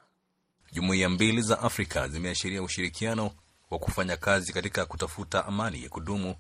Jumuiya 0.71 1.09
mbili 1.09 1.41
za 1.41 1.59
Afrika 1.59 2.07
zimeashiria 2.07 2.63
ushirikiano 2.63 3.31
wa 3.69 3.79
kufanya 3.79 4.17
kazi 4.17 4.53
katika 4.53 4.85
kutafuta 4.85 5.45
amani 5.45 5.83
ya 5.83 5.89
kudumu 5.89 6.35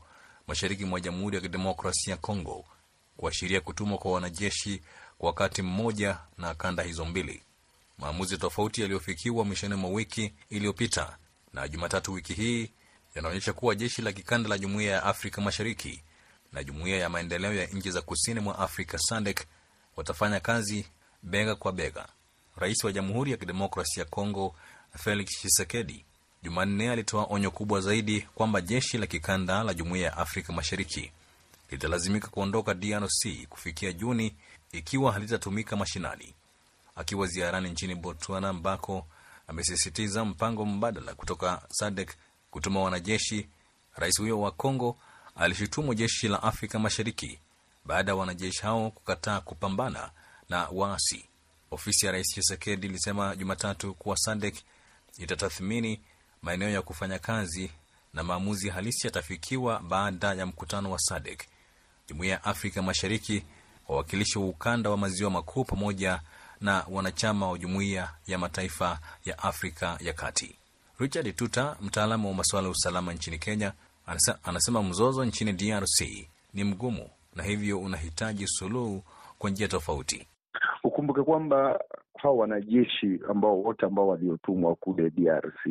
mashariki 0.47 0.85
mwa 0.85 0.99
Jamhuri 0.99 1.35
ya 1.35 1.41
Kidemokrasia 1.41 2.11
ya 2.11 2.17
Kongo, 2.17 2.65
kuashiria 3.17 3.61
kutumwa 3.61 3.97
kwa 3.97 4.11
wanajeshi 4.11 4.81
wakati 5.19 5.61
mmoja 5.61 6.17
na 6.37 6.55
kanda 6.55 6.83
hizo 6.83 7.05
mbili. 7.05 7.41
Maamuzi 7.97 8.37
tofauti 8.37 8.81
yaliyofikiwa 8.81 9.45
mwishoni 9.45 9.75
mwa 9.75 9.89
wiki 9.89 10.33
iliyopita 10.49 11.17
na 11.53 11.67
Jumatatu 11.67 12.13
wiki 12.13 12.33
hii 12.33 12.71
yanaonyesha 13.15 13.53
kuwa 13.53 13.75
jeshi 13.75 14.01
la 14.01 14.11
kikanda 14.13 14.49
la 14.49 14.57
Jumuiya 14.57 14.91
ya 14.93 15.03
Afrika 15.03 15.41
Mashariki 15.41 16.03
na 16.53 16.63
Jumuiya 16.63 16.97
ya 16.97 17.09
Maendeleo 17.09 17.53
ya 17.53 17.65
Nchi 17.67 17.91
za 17.91 18.01
Kusini 18.01 18.39
mwa 18.39 18.59
Afrika 18.59 18.97
SADC 18.97 19.45
watafanya 19.95 20.39
kazi 20.39 20.85
bega 21.23 21.55
kwa 21.55 21.71
bega. 21.71 22.07
Rais 22.57 22.83
wa 22.83 22.91
Jamhuri 22.91 23.31
ya 23.31 23.37
Kidemokrasia 23.37 24.03
ya 24.03 24.09
Kongo 24.09 24.55
Felix 24.97 25.29
Tshisekedi 25.29 26.05
Jumanne 26.43 26.91
alitoa 26.91 27.27
onyo 27.29 27.51
kubwa 27.51 27.81
zaidi 27.81 28.21
kwamba 28.21 28.61
jeshi 28.61 28.97
la 28.97 29.07
kikanda 29.07 29.63
la 29.63 29.73
Jumuiya 29.73 30.05
ya 30.05 30.17
Afrika 30.17 30.53
Mashariki 30.53 31.11
litalazimika 31.71 32.27
kuondoka 32.27 32.73
DRC 32.73 33.47
kufikia 33.49 33.91
Juni 33.93 34.35
ikiwa 34.71 35.11
halitatumika 35.11 35.75
mashinani. 35.75 36.33
Akiwa 36.95 37.27
ziarani 37.27 37.69
nchini 37.69 37.95
Botswana 37.95 38.49
ambako 38.49 39.07
amesisitiza 39.47 40.25
mpango 40.25 40.65
mbadala 40.65 41.15
kutoka 41.15 41.61
SADC 41.71 42.09
kutuma 42.51 42.81
wanajeshi, 42.83 43.47
rais 43.95 44.17
huyo 44.19 44.41
wa 44.41 44.51
Kongo 44.51 44.97
alishutumu 45.35 45.93
jeshi 45.93 46.27
la 46.27 46.43
Afrika 46.43 46.79
Mashariki 46.79 47.39
baada 47.85 48.11
ya 48.11 48.15
wanajeshi 48.15 48.61
hao 48.61 48.91
kukataa 48.91 49.41
kupambana 49.41 50.11
na 50.49 50.67
waasi. 50.71 51.25
Ofisi 51.71 52.05
ya 52.05 52.11
rais 52.11 52.27
Chisekedi 52.27 52.87
ilisema 52.87 53.35
Jumatatu 53.35 53.93
kuwa 53.93 54.17
SADC 54.17 54.55
itatathmini 55.17 56.01
maeneo 56.41 56.69
ya 56.69 56.81
kufanya 56.81 57.19
kazi 57.19 57.71
na 58.13 58.23
maamuzi 58.23 58.69
halisi 58.69 59.07
yatafikiwa 59.07 59.79
baada 59.79 60.33
ya 60.33 60.45
mkutano 60.45 60.91
wa 60.91 60.99
SADC. 60.99 61.43
Jumuiya 62.07 62.33
ya 62.33 62.43
Afrika 62.43 62.81
Mashariki, 62.81 63.43
wawakilishi 63.89 64.39
wa 64.39 64.45
ukanda 64.45 64.89
wa 64.89 64.97
maziwa 64.97 65.31
makuu 65.31 65.63
pamoja 65.63 66.21
na 66.61 66.85
wanachama 66.91 67.49
wa 67.51 67.57
Jumuiya 67.57 68.09
ya 68.27 68.37
Mataifa 68.37 68.99
ya 69.25 69.39
Afrika 69.39 69.97
ya 70.01 70.13
Kati. 70.13 70.55
Richard 70.99 71.35
Tuta, 71.35 71.75
mtaalamu 71.81 72.27
wa 72.27 72.33
masuala 72.33 72.67
ya 72.67 72.71
usalama 72.71 73.13
nchini 73.13 73.37
Kenya, 73.39 73.73
anasema 74.43 74.83
mzozo 74.83 75.25
nchini 75.25 75.53
DRC 75.53 76.27
ni 76.53 76.63
mgumu 76.63 77.09
na 77.35 77.43
hivyo 77.43 77.79
unahitaji 77.79 78.47
suluhu 78.47 79.03
kwa 79.37 79.49
njia 79.49 79.67
tofauti. 79.67 80.27
Ukumbuke 80.83 81.21
kwamba 81.23 81.79
hawa 82.17 82.35
wanajeshi 82.35 83.19
ambao 83.29 83.61
wote 83.61 83.85
ambao 83.85 84.07
waliotumwa 84.07 84.75
kule 84.75 85.09
DRC 85.09 85.65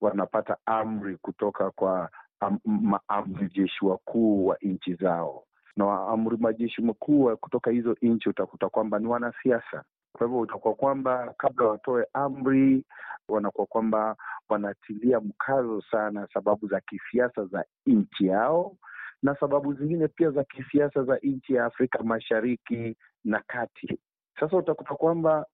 wanapata 0.00 0.56
amri 0.66 1.16
kutoka 1.16 1.70
kwa 1.70 2.10
am, 2.40 2.58
maamri 2.64 3.48
jeshi 3.54 3.84
wakuu 3.84 4.46
wa 4.46 4.56
nchi 4.62 4.94
zao, 4.94 5.44
na 5.76 6.06
amri 6.08 6.36
majeshi 6.36 6.82
makuu 6.82 7.36
kutoka 7.36 7.70
hizo 7.70 7.96
nchi 8.02 8.28
utakuta 8.28 8.68
kwamba 8.68 8.98
ni 8.98 9.06
wanasiasa. 9.06 9.84
Kwa 10.12 10.26
hivyo 10.26 10.40
utakuwa 10.40 10.74
kwamba 10.74 11.34
kabla 11.38 11.66
watoe 11.68 12.06
amri, 12.12 12.84
wanakuwa 13.28 13.66
kwamba 13.66 14.16
wanatilia 14.48 15.20
mkazo 15.20 15.82
sana 15.90 16.28
sababu 16.34 16.68
za 16.68 16.80
kisiasa 16.80 17.44
za 17.46 17.64
nchi 17.86 18.26
yao 18.26 18.76
na 19.22 19.36
sababu 19.40 19.74
zingine 19.74 20.08
pia 20.08 20.30
za 20.30 20.44
kisiasa 20.44 21.02
za 21.04 21.18
nchi 21.22 21.54
ya 21.54 21.64
Afrika 21.64 22.02
Mashariki 22.02 22.96
na 23.24 23.42
Kati. 23.46 23.98
Sasa 24.40 24.56
utakuta 24.56 24.94
kwamba 24.94 25.46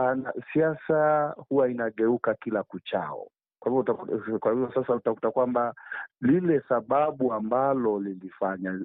uh, 0.00 0.42
siasa 0.52 1.28
huwa 1.48 1.70
inageuka 1.70 2.34
kila 2.34 2.62
kuchao. 2.62 3.28
Kwa 3.60 3.72
hivyo 3.72 4.38
kwa 4.38 4.52
hivyo 4.52 4.72
sasa 4.74 4.94
utakuta 4.94 5.30
kwamba 5.30 5.74
lile 6.20 6.60
sababu 6.68 7.32
ambalo 7.32 8.00
lilifanya 8.00 8.80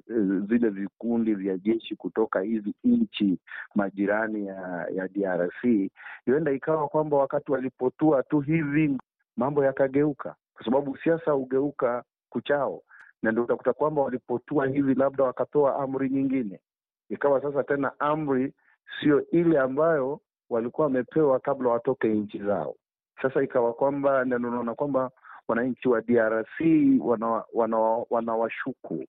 zile 0.48 0.68
vikundi 0.68 1.34
vya 1.34 1.58
jeshi 1.58 1.96
kutoka 1.96 2.40
hizi 2.40 2.74
nchi 2.84 3.38
majirani 3.74 4.46
ya, 4.46 4.86
ya 4.94 5.08
DRC 5.08 5.90
huenda 6.26 6.52
ikawa 6.52 6.88
kwamba 6.88 7.16
wakati 7.16 7.52
walipotua 7.52 8.22
tu 8.22 8.40
hivi 8.40 8.98
mambo 9.36 9.64
yakageuka, 9.64 10.34
kwa 10.54 10.64
sababu 10.64 10.96
siasa 10.96 11.30
hugeuka 11.32 12.04
kuchao, 12.30 12.82
na 13.22 13.30
ndio 13.32 13.44
utakuta 13.44 13.72
kwamba 13.72 14.02
walipotua 14.02 14.66
hivi 14.66 14.94
labda 14.94 15.24
wakatoa 15.24 15.76
amri 15.82 16.08
nyingine, 16.10 16.60
ikawa 17.10 17.42
sasa 17.42 17.62
tena 17.64 17.92
amri 18.00 18.52
sio 19.00 19.30
ile 19.30 19.58
ambayo 19.58 20.20
walikuwa 20.50 20.86
wamepewa 20.86 21.40
kabla 21.40 21.68
watoke 21.70 22.08
nchi 22.08 22.38
zao. 22.38 22.74
Sasa 23.22 23.42
ikawa 23.42 23.72
kwamba 23.72 24.24
naona 24.24 24.74
kwamba 24.74 25.10
wananchi 25.48 25.88
wa 25.88 26.00
DRC 26.00 26.60
wanawashuku 28.10 28.94
wana, 28.94 29.06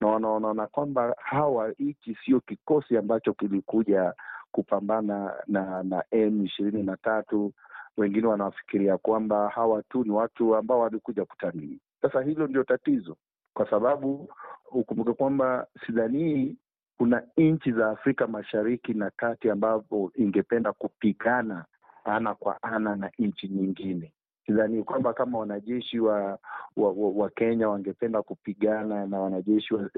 na 0.00 0.08
wanaona 0.08 0.66
kwamba 0.66 1.14
hawa 1.18 1.70
hiki 1.78 2.18
sio 2.24 2.40
kikosi 2.40 2.96
ambacho 2.96 3.32
kilikuja 3.34 4.14
kupambana 4.52 5.34
na 5.46 5.82
na 5.82 6.04
M 6.10 6.44
ishirini 6.44 6.82
na 6.82 6.96
tatu. 6.96 7.52
Wengine 7.96 8.26
wanafikiria 8.26 8.98
kwamba 8.98 9.48
hawa 9.48 9.82
tu 9.82 10.04
ni 10.04 10.10
watu 10.10 10.56
ambao 10.56 10.80
walikuja 10.80 11.24
kutalii. 11.24 11.78
Sasa 12.02 12.22
hilo 12.22 12.46
ndio 12.46 12.64
tatizo, 12.64 13.16
kwa 13.54 13.70
sababu 13.70 14.28
ukumbuke 14.72 15.12
kwamba 15.12 15.66
sidhanii 15.86 16.56
kuna 16.98 17.22
nchi 17.36 17.72
za 17.72 17.90
Afrika 17.90 18.26
Mashariki 18.26 18.94
na 18.94 19.10
Kati 19.10 19.50
ambapo 19.50 20.12
ingependa 20.14 20.72
kupigana 20.72 21.64
ana 22.06 22.34
kwa 22.34 22.62
ana 22.62 22.96
na 22.96 23.10
nchi 23.18 23.48
nyingine. 23.48 24.12
Sidhani 24.46 24.82
kwamba 24.82 25.12
kama 25.14 25.38
wanajeshi 25.38 26.00
wa, 26.00 26.38
wa, 26.76 26.92
wa, 26.92 27.10
wa 27.10 27.30
Kenya 27.30 27.68
wangependa 27.68 28.22
kupigana 28.22 29.06
na 29.06 29.20
wanajeshi 29.20 29.74
wa 29.74 29.90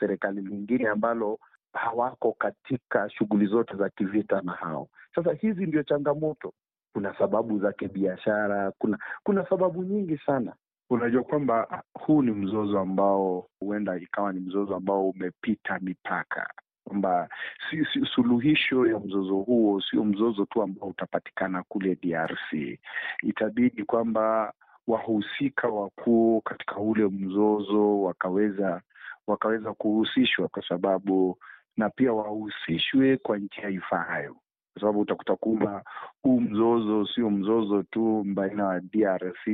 serikali 0.00 0.40
lingine 0.40 0.88
ambalo 0.88 1.38
hawako 1.72 2.32
katika 2.32 3.10
shughuli 3.10 3.46
zote 3.46 3.76
za 3.76 3.88
kivita 3.88 4.40
na 4.40 4.52
hao. 4.52 4.88
Sasa 5.14 5.32
hizi 5.32 5.66
ndio 5.66 5.82
changamoto. 5.82 6.52
Kuna 6.92 7.18
sababu 7.18 7.58
za 7.58 7.72
kibiashara, 7.72 8.70
kuna 8.78 8.98
kuna 9.22 9.48
sababu 9.48 9.84
nyingi 9.84 10.18
sana. 10.18 10.54
Unajua 10.90 11.22
kwamba 11.22 11.82
huu 11.94 12.22
ni 12.22 12.30
mzozo 12.30 12.78
ambao 12.80 13.46
huenda 13.60 13.96
ikawa 13.96 14.32
ni 14.32 14.40
mzozo 14.40 14.76
ambao 14.76 15.08
umepita 15.08 15.78
mipaka 15.78 16.50
kwamba 16.84 17.28
si, 17.70 17.84
si, 17.92 18.06
suluhisho 18.14 18.86
ya 18.86 18.98
mzozo 18.98 19.34
huo 19.36 19.80
sio 19.80 20.04
mzozo 20.04 20.44
tu 20.44 20.62
ambao 20.62 20.88
utapatikana 20.88 21.62
kule 21.62 21.94
DRC. 22.02 22.78
Itabidi 23.22 23.84
kwamba 23.84 24.52
wahusika 24.86 25.68
wakuu 25.68 26.40
katika 26.40 26.76
ule 26.76 27.04
mzozo 27.08 28.02
wakaweza 28.02 28.82
wakaweza 29.26 29.72
kuhusishwa, 29.74 30.48
kwa 30.48 30.68
sababu 30.68 31.38
na 31.76 31.90
pia 31.90 32.12
wahusishwe 32.12 33.16
kwa 33.16 33.38
njia 33.38 33.68
ifaayo, 33.68 34.36
kwa 34.74 34.80
sababu 34.80 35.00
utakuta 35.00 35.36
kwamba 35.36 35.82
huu 36.22 36.40
mzozo 36.40 37.06
sio 37.14 37.30
mzozo 37.30 37.82
tu 37.82 38.22
baina 38.26 38.74
ya 38.74 38.80
DRC 38.80 39.46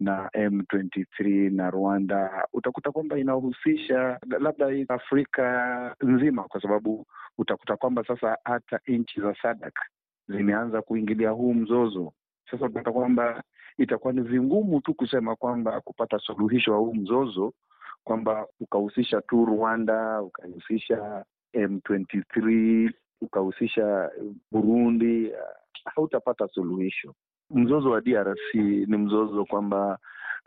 na 0.00 0.28
M23 0.28 1.50
na 1.52 1.70
Rwanda. 1.70 2.46
Utakuta 2.52 2.92
kwamba 2.92 3.18
inahusisha 3.18 4.18
labda 4.40 4.66
Afrika 4.94 5.96
nzima, 6.02 6.42
kwa 6.44 6.62
sababu 6.62 7.06
utakuta 7.38 7.76
kwamba 7.76 8.04
sasa 8.04 8.38
hata 8.44 8.80
nchi 8.86 9.20
za 9.20 9.34
SADC 9.42 9.74
zimeanza 10.28 10.82
kuingilia 10.82 11.30
huu 11.30 11.54
mzozo. 11.54 12.12
Sasa 12.50 12.66
utakuta 12.66 12.92
kwamba 12.92 13.42
itakuwa 13.78 14.12
ni 14.12 14.20
vingumu 14.20 14.80
tu 14.80 14.94
kusema 14.94 15.36
kwamba 15.36 15.80
kupata 15.80 16.18
suluhisho 16.18 16.72
wa 16.72 16.78
huu 16.78 16.94
mzozo 16.94 17.52
kwamba 18.04 18.46
ukahusisha 18.60 19.20
tu 19.20 19.44
Rwanda, 19.44 20.22
ukahusisha 20.22 21.24
M23 21.54 22.90
ukahusisha 23.20 24.10
Burundi, 24.52 25.32
hautapata 25.84 26.48
suluhisho. 26.48 27.14
Mzozo 27.50 27.90
wa 27.90 28.00
DRC 28.00 28.54
ni 28.54 28.96
mzozo 28.96 29.44
kwamba 29.44 29.98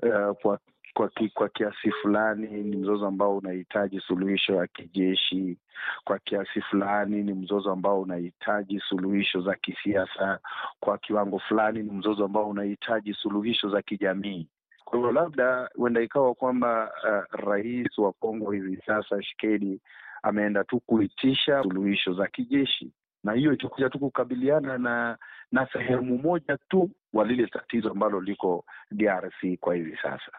uh, 0.04 0.36
kwa 0.42 0.60
kwa, 0.94 1.10
ki, 1.10 1.30
kwa 1.30 1.50
kiasi 1.50 1.92
fulani 1.92 2.48
ni 2.64 2.78
mzozo 2.78 3.08
ambao 3.08 3.38
unahitaji 3.38 4.00
suluhisho 4.00 4.56
ya 4.56 4.68
kijeshi. 4.68 5.58
Kwa 6.04 6.20
kiasi 6.20 6.62
fulani 6.62 7.24
ni 7.24 7.34
mzozo 7.34 7.72
ambao 7.72 8.02
unahitaji 8.02 8.80
suluhisho 8.90 9.42
za 9.42 9.56
kisiasa. 9.56 10.40
Kwa 10.80 10.98
kiwango 10.98 11.40
fulani 11.40 11.84
ni 11.84 11.92
mzozo 11.92 12.26
ambao 12.26 12.50
unahitaji 12.50 13.14
suluhisho 13.14 13.70
za 13.70 13.82
kijamii. 13.82 14.48
Kwa 14.86 14.98
hivyo 15.00 15.12
labda 15.12 15.70
huenda 15.76 16.02
ikawa 16.02 16.34
kwamba 16.36 16.92
uh, 17.04 17.40
rais 17.40 17.98
wa 17.98 18.14
Kongo 18.14 18.52
hivi 18.52 18.78
sasa 18.86 19.18
Tshisekedi 19.20 19.82
ameenda 20.24 20.64
tu 20.64 20.80
kuitisha 20.80 21.64
suluhisho 21.64 22.14
za 22.14 22.28
kijeshi, 22.28 22.92
na 23.24 23.34
hiyo 23.34 23.54
itakuja 23.54 23.90
tu 23.90 24.00
kukabiliana 24.00 24.78
na 24.78 25.18
na 25.52 25.68
sehemu 25.74 26.18
moja 26.18 26.58
tu 26.70 26.90
wa 27.14 27.26
lile 27.26 27.48
tatizo 27.48 27.92
ambalo 27.92 28.22
liko 28.22 28.66
DRC 28.92 29.60
kwa 29.60 29.76
hivi 29.76 29.98
sasa. 30.02 30.32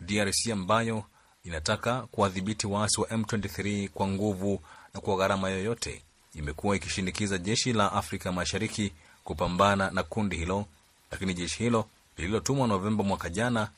DRC 0.00 0.50
ambayo 0.52 1.04
inataka 1.44 2.00
kuwadhibiti 2.02 2.66
waasi 2.66 3.00
wa 3.00 3.06
M23 3.06 3.88
kwa 3.88 4.08
nguvu 4.08 4.60
na 4.94 5.00
kwa 5.00 5.16
gharama 5.16 5.50
yoyote, 5.50 6.02
imekuwa 6.34 6.76
ikishinikiza 6.76 7.38
jeshi 7.38 7.72
la 7.72 7.92
Afrika 7.92 8.32
Mashariki 8.32 8.92
kupambana 9.24 9.90
na 9.90 10.02
kundi 10.02 10.36
hilo, 10.36 10.64
lakini 11.10 11.34
jeshi 11.34 11.62
hilo 11.62 11.84
lililotumwa 12.16 12.68
Novemba 12.68 13.04
mwaka 13.04 13.28
jana 13.28 13.68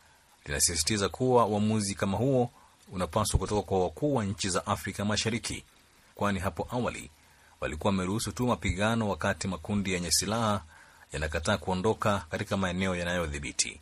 linasisitiza 0.47 1.09
kuwa 1.09 1.47
uamuzi 1.47 1.95
kama 1.95 2.19
huo 2.19 2.51
unapaswa 2.93 3.39
kutoka 3.41 3.63
kwa 3.63 3.81
wakuu 3.85 4.15
wa 4.15 4.25
nchi 4.25 4.49
za 4.49 4.67
Afrika 4.67 5.05
Mashariki, 5.05 5.65
kwani 6.15 6.39
hapo 6.41 6.69
awali 6.71 7.11
walikuwa 7.61 7.91
wameruhusu 7.91 8.33
tu 8.33 8.47
mapigano 8.47 9.09
wakati 9.09 9.49
makundi 9.49 9.93
yenye 9.93 10.11
silaha 10.11 10.63
yanakataa 11.13 11.57
kuondoka 11.57 12.19
katika 12.31 12.57
maeneo 12.57 12.97
yanayodhibiti. 12.97 13.81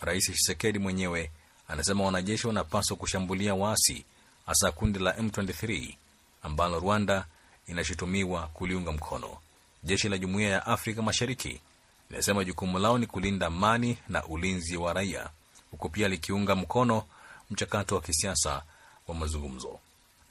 Rais 0.00 0.24
Tshisekedi 0.24 0.78
mwenyewe 0.78 1.30
anasema 1.68 2.04
wanajeshi 2.04 2.46
wanapaswa 2.46 2.96
kushambulia 2.96 3.54
waasi, 3.54 4.04
hasa 4.46 4.72
kundi 4.72 4.98
la 4.98 5.12
M23 5.12 5.94
ambalo 6.42 6.80
Rwanda 6.80 7.26
inashutumiwa 7.66 8.46
kuliunga 8.46 8.92
mkono. 8.92 9.36
Jeshi 9.84 10.08
la 10.08 10.18
Jumuiya 10.18 10.50
ya 10.50 10.66
Afrika 10.66 11.02
Mashariki 11.02 11.60
linasema 12.10 12.44
jukumu 12.44 12.78
lao 12.78 12.98
ni 12.98 13.06
kulinda 13.06 13.46
amani 13.46 13.98
na 14.08 14.24
ulinzi 14.24 14.76
wa 14.76 14.92
raia, 14.92 15.30
huku 15.70 15.88
pia 15.88 16.08
likiunga 16.08 16.54
mkono 16.54 17.02
mchakato 17.52 17.94
wa 17.94 18.00
kisiasa 18.00 18.62
wa 19.08 19.14
mazungumzo. 19.14 19.78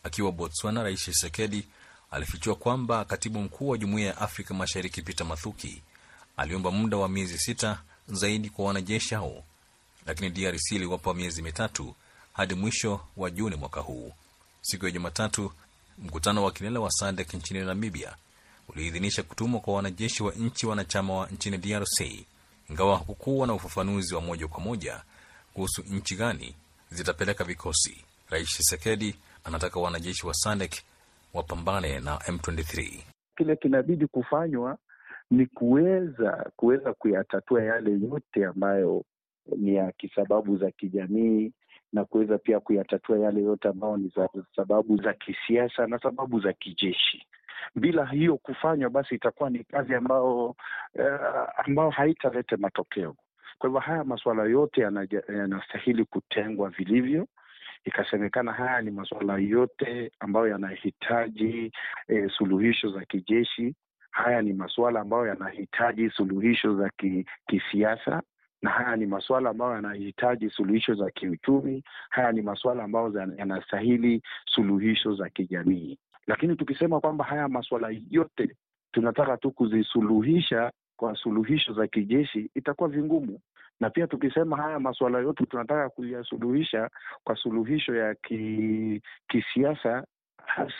Akiwa 0.03 0.31
Botswana, 0.31 0.83
Rais 0.83 0.99
Tshisekedi 0.99 1.67
alifichua 2.11 2.55
kwamba 2.55 3.05
katibu 3.05 3.41
mkuu 3.41 3.67
wa 3.69 3.77
Jumuiya 3.77 4.07
ya 4.07 4.17
Afrika 4.17 4.53
Mashariki 4.53 5.01
Peter 5.01 5.27
Mathuki 5.27 5.81
aliomba 6.37 6.71
muda 6.71 6.97
wa 6.97 7.09
miezi 7.09 7.37
sita 7.37 7.81
zaidi 8.07 8.49
kwa 8.49 8.65
wanajeshi 8.65 9.15
hao, 9.15 9.43
lakini 10.05 10.29
DRC 10.29 10.71
iliwapa 10.71 11.13
miezi 11.13 11.41
mitatu 11.41 11.95
hadi 12.33 12.53
mwisho 12.55 12.99
wa 13.17 13.29
Juni 13.31 13.55
mwaka 13.55 13.79
huu. 13.81 14.11
Siku 14.61 14.85
ya 14.85 14.91
Jumatatu, 14.91 15.51
mkutano 15.97 16.43
wa 16.43 16.51
kilele 16.51 16.79
wa 16.79 16.91
SADC 16.91 17.33
nchini 17.33 17.59
Namibia 17.59 18.15
uliidhinisha 18.69 19.23
kutumwa 19.23 19.59
kwa 19.61 19.73
wanajeshi 19.73 20.23
wa 20.23 20.31
nchi 20.33 20.65
wanachama 20.67 21.13
wa 21.13 21.27
nchini 21.27 21.57
DRC, 21.57 22.25
ingawa 22.69 22.97
hakukuwa 22.97 23.47
na 23.47 23.53
ufafanuzi 23.53 24.15
wa 24.15 24.21
moja 24.21 24.47
kwa 24.47 24.59
moja 24.59 25.01
kuhusu 25.53 25.81
nchi 25.89 26.15
gani 26.15 26.55
zitapeleka 26.91 27.43
vikosi. 27.43 28.05
Rais 28.29 28.47
Tshisekedi 28.47 29.15
anataka 29.43 29.79
wanajeshi 29.79 30.27
wa 30.27 30.33
SADC 30.33 30.73
wapambane 31.33 31.99
na 31.99 32.15
M23. 32.17 32.99
Kile 33.37 33.55
kinabidi 33.55 34.07
kufanywa 34.07 34.77
ni 35.31 35.45
kuweza 35.45 36.51
kuweza 36.55 36.93
kuyatatua 36.93 37.63
yale 37.63 37.91
yote 37.91 38.45
ambayo 38.45 39.03
ni 39.57 39.75
ya 39.75 39.91
kisababu 39.91 40.57
za 40.57 40.71
kijamii 40.71 41.51
na 41.93 42.05
kuweza 42.05 42.37
pia 42.37 42.59
kuyatatua 42.59 43.19
yale 43.19 43.41
yote 43.41 43.67
ambayo 43.67 43.97
ni 43.97 44.11
za 44.15 44.29
sababu 44.55 44.97
za 44.97 45.13
kisiasa 45.13 45.87
na 45.87 45.99
sababu 45.99 46.39
za 46.39 46.53
kijeshi. 46.53 47.25
bila 47.75 48.05
hiyo 48.05 48.37
kufanywa, 48.37 48.89
basi 48.89 49.15
itakuwa 49.15 49.49
ni 49.49 49.63
kazi 49.63 49.95
ambayo 49.95 50.45
uh, 50.45 50.55
ambayo 51.65 51.89
haitaleta 51.89 52.57
matokeo. 52.57 53.15
Kwa 53.61 53.69
hivyo 53.69 53.79
haya 53.79 54.03
masuala 54.03 54.43
yote 54.43 54.81
yanastahili 55.29 56.05
kutengwa 56.05 56.69
vilivyo, 56.69 57.27
ikasemekana 57.85 58.53
haya 58.53 58.81
ni 58.81 58.91
masuala 58.91 59.37
yote 59.37 60.11
ambayo 60.19 60.47
yanahitaji 60.47 61.71
e, 62.07 62.29
suluhisho 62.37 62.91
za 62.91 63.05
kijeshi. 63.05 63.75
Haya 64.11 64.41
ni 64.41 64.53
masuala 64.53 64.99
ambayo 65.01 65.27
yanahitaji 65.27 66.09
suluhisho 66.09 66.75
za 66.75 66.89
ki, 66.89 67.25
kisiasa 67.47 68.21
na 68.61 68.69
haya 68.69 68.95
ni 68.95 69.05
masuala 69.05 69.49
ambayo 69.49 69.73
yanahitaji 69.75 70.49
suluhisho 70.49 70.93
za 70.95 71.11
kiuchumi. 71.11 71.83
Haya 72.09 72.31
ni 72.31 72.41
masuala 72.41 72.83
ambayo 72.83 73.13
yanastahili 73.37 74.21
suluhisho 74.45 75.15
za 75.15 75.29
kijamii. 75.29 75.97
Lakini 76.27 76.55
tukisema 76.55 76.99
kwamba 76.99 77.25
haya 77.25 77.47
masuala 77.47 77.89
yote 78.09 78.55
tunataka 78.91 79.37
tu 79.37 79.51
kuzisuluhisha 79.51 80.71
kwa 81.01 81.15
suluhisho 81.15 81.73
za 81.73 81.87
kijeshi, 81.87 82.49
itakuwa 82.55 82.89
vingumu. 82.89 83.39
Na 83.81 83.89
pia 83.89 84.07
tukisema 84.07 84.57
haya 84.57 84.79
masuala 84.79 85.19
yote 85.19 85.45
tunataka 85.45 85.89
kuyasuluhisha 85.89 86.89
kwa 87.23 87.35
suluhisho 87.35 87.95
ya 87.95 88.15
ki, 88.15 89.01
kisiasa, 89.27 90.05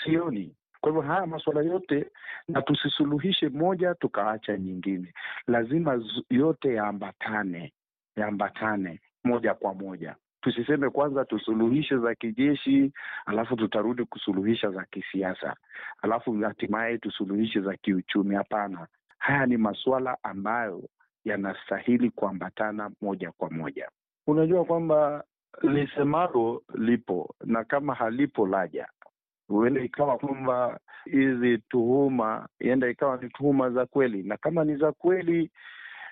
sioni. 0.04 0.56
Kwa 0.82 0.92
hivyo 0.92 1.02
haya 1.02 1.26
masuala 1.26 1.62
yote 1.62 2.12
na 2.48 2.62
tusisuluhishe 2.62 3.50
moja 3.50 3.96
tukaacha 3.96 4.58
nyingine, 4.58 5.14
lazima 5.48 6.04
yote 6.30 6.74
yaambatane, 6.74 7.74
yaambatane 8.16 9.00
moja 9.24 9.54
kwa 9.54 9.74
moja. 9.74 10.16
Tusiseme 10.42 10.90
kwanza 10.90 11.26
tusuluhishe 11.26 11.98
za 11.98 12.16
kijeshi, 12.16 12.92
alafu 13.26 13.56
tutarudi 13.56 14.06
kusuluhisha 14.06 14.70
za 14.72 14.86
kisiasa, 14.86 15.56
alafu 16.02 16.34
hatimaye 16.42 16.98
tusuluhishe 16.98 17.62
za 17.62 17.78
kiuchumi. 17.78 18.36
Hapana, 18.36 18.88
haya 19.18 19.46
ni 19.46 19.58
masuala 19.58 20.18
ambayo 20.24 20.90
yanastahili 21.26 22.10
kuambatana 22.10 22.92
moja 23.02 23.32
kwa 23.32 23.50
moja. 23.50 23.90
Unajua 24.28 24.66
kwamba 24.66 25.24
lisemalo 25.62 26.64
lipo 26.74 27.36
na 27.46 27.64
kama 27.64 27.94
halipo 27.96 28.48
laja 28.48 28.88
huenda 29.48 29.82
ikawa 29.82 30.18
kwamba 30.18 30.80
hizi 31.06 31.58
tuhuma 31.58 32.48
ienda 32.60 32.90
ikawa 32.90 33.18
ni 33.18 33.30
tuhuma 33.30 33.70
za 33.70 33.86
kweli, 33.86 34.24
na 34.24 34.38
kama 34.38 34.64
ni 34.64 34.76
za 34.78 34.92
kweli 34.92 35.52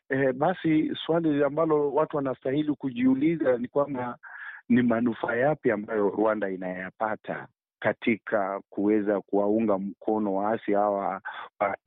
eh, 0.10 0.34
basi 0.34 0.96
swali 1.06 1.44
ambalo 1.44 1.92
watu 1.94 2.18
wanastahili 2.18 2.74
kujiuliza 2.76 3.58
ni 3.58 3.68
kwamba 3.68 4.18
ni 4.70 4.82
manufaa 4.82 5.36
yapi 5.36 5.72
ambayo 5.72 6.10
Rwanda 6.10 6.50
inayapata 6.50 7.48
katika 7.80 8.62
kuweza 8.70 9.22
kuwaunga 9.22 9.78
mkono 9.78 10.34
waasi 10.36 10.74
hawa 10.74 11.22
wa 11.60 11.78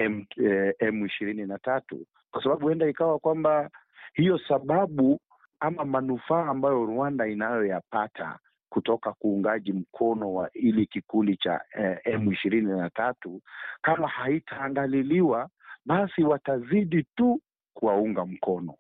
M 0.79 1.07
ishirini 1.07 1.47
na 1.47 1.59
tatu, 1.59 2.07
kwa 2.31 2.43
sababu 2.43 2.63
huenda 2.63 2.89
ikawa 2.89 3.19
kwamba 3.19 3.71
hiyo 4.15 4.39
sababu 4.49 5.21
ama 5.61 5.85
manufaa 5.85 6.47
ambayo 6.47 6.85
Rwanda 6.87 7.27
inayoyapata 7.29 8.39
kutoka 8.69 9.13
kuungaji 9.13 9.73
mkono 9.73 10.35
wa 10.35 10.53
ili 10.53 10.87
kikundi 10.87 11.37
cha 11.37 11.61
eh, 11.79 11.99
M 12.05 12.33
ishirini 12.33 12.71
na 12.73 12.91
tatu 12.91 13.41
kama 13.83 14.09
haitaangaliliwa 14.09 15.49
basi 15.87 16.23
watazidi 16.25 17.07
tu 17.17 17.41
kuwaunga 17.75 18.27
mkono. 18.27 18.75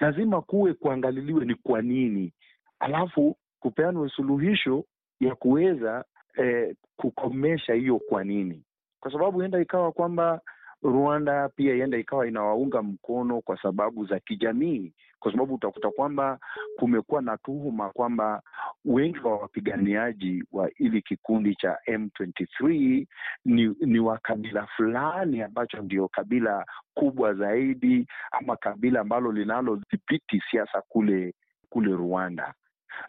Lazima 0.00 0.42
kuwe 0.42 0.74
kuangaliliwe 0.74 1.44
ni 1.44 1.54
kwa 1.54 1.82
nini, 1.82 2.32
alafu 2.78 3.36
kupeanwe 3.60 4.08
suluhisho 4.08 4.84
ya 5.20 5.34
kuweza 5.34 6.04
eh, 6.36 6.74
kukomesha 6.96 7.74
hiyo 7.74 7.98
kwa 7.98 8.24
nini, 8.24 8.62
kwa 9.00 9.12
sababu 9.12 9.38
huenda 9.38 9.60
ikawa 9.60 9.92
kwamba 9.92 10.40
Rwanda 10.82 11.48
pia 11.48 11.74
ienda 11.74 11.98
ikawa 11.98 12.26
inawaunga 12.28 12.82
mkono 12.82 13.40
kwa 13.40 13.62
sababu 13.62 14.06
za 14.06 14.20
kijamii, 14.20 14.92
kwa 15.18 15.32
sababu 15.32 15.54
utakuta 15.54 15.90
kwamba 15.90 16.38
kumekuwa 16.78 17.22
na 17.22 17.36
tuhuma 17.36 17.90
kwamba 17.90 18.42
wengi 18.84 19.18
wa 19.18 19.36
wapiganiaji 19.38 20.44
wa 20.52 20.70
ili 20.78 21.02
kikundi 21.02 21.54
cha 21.54 21.78
M23 21.88 23.06
ni, 23.44 23.76
ni 23.80 23.98
wa 23.98 24.18
kabila 24.18 24.66
fulani 24.66 25.42
ambacho 25.42 25.82
ndio 25.82 26.08
kabila 26.08 26.64
kubwa 26.94 27.34
zaidi 27.34 28.06
ama 28.32 28.56
kabila 28.56 29.00
ambalo 29.00 29.32
linalodhibiti 29.32 30.42
siasa 30.50 30.82
kule 30.88 31.34
kule 31.68 31.92
Rwanda. 31.92 32.54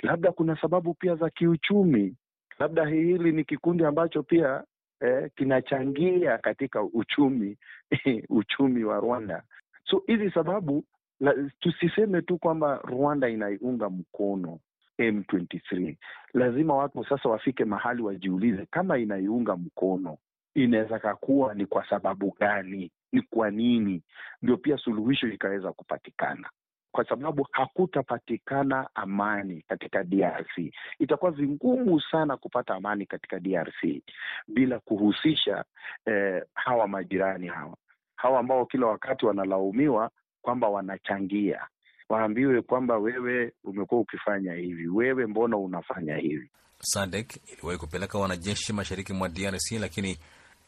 Labda 0.04 0.32
kuna 0.32 0.62
sababu 0.62 0.94
pia 0.94 1.16
za 1.16 1.30
kiuchumi, 1.30 2.16
labda 2.60 2.86
hili 2.86 3.32
ni 3.32 3.44
kikundi 3.44 3.86
ambacho 3.86 4.24
pia 4.24 4.64
Eh, 5.02 5.30
kinachangia 5.36 6.38
katika 6.38 6.84
uchumi 6.84 7.58
uchumi 8.30 8.84
wa 8.84 9.00
Rwanda. 9.00 9.44
So 9.86 10.04
hizi 10.08 10.32
sababu 10.32 10.84
la, 11.20 11.34
tusiseme 11.60 12.22
tu 12.22 12.38
kwamba 12.38 12.78
Rwanda 12.84 13.30
inaiunga 13.30 13.90
mkono 13.90 14.60
M23. 15.00 15.96
Lazima 16.34 16.76
watu 16.76 17.06
sasa 17.06 17.30
wafike 17.30 17.66
mahali 17.66 18.02
wajiulize, 18.02 18.66
kama 18.72 18.98
inaiunga 18.98 19.56
mkono 19.56 20.18
inaweza 20.56 21.00
kakuwa 21.00 21.54
ni 21.54 21.66
kwa 21.66 21.90
sababu 21.90 22.36
gani? 22.40 22.92
Ni 23.12 23.22
kwa 23.22 23.52
nini? 23.52 24.02
Ndio 24.42 24.58
pia 24.58 24.78
suluhisho 24.78 25.28
ikaweza 25.28 25.72
kupatikana 25.72 26.50
kwa 26.92 27.06
sababu 27.10 27.48
hakutapatikana 27.52 28.90
amani 28.96 29.62
katika 29.68 30.04
DRC. 30.04 30.74
Itakuwa 31.00 31.32
vingumu 31.32 32.02
sana 32.02 32.38
kupata 32.38 32.76
amani 32.76 33.06
katika 33.06 33.40
DRC 33.40 34.02
bila 34.48 34.80
kuhusisha 34.80 35.64
eh, 36.06 36.44
hawa 36.54 36.88
majirani 36.88 37.48
hawa 37.48 37.78
hawa 38.16 38.40
ambao 38.40 38.66
kila 38.66 38.88
wakati 38.88 39.26
wanalaumiwa 39.26 40.12
kwamba 40.42 40.68
wanachangia, 40.70 41.68
waambiwe 42.10 42.62
kwamba 42.62 42.98
wewe 42.98 43.54
umekuwa 43.64 44.02
ukifanya 44.02 44.54
hivi, 44.54 44.88
wewe 44.88 45.26
mbona 45.26 45.58
unafanya 45.58 46.16
hivi. 46.18 46.50
SADC 46.82 47.38
iliwahi 47.54 47.78
kupeleka 47.80 48.20
wanajeshi 48.20 48.74
mashariki 48.74 49.14
mwa 49.14 49.30
DRC 49.30 49.72
lakini 49.80 50.18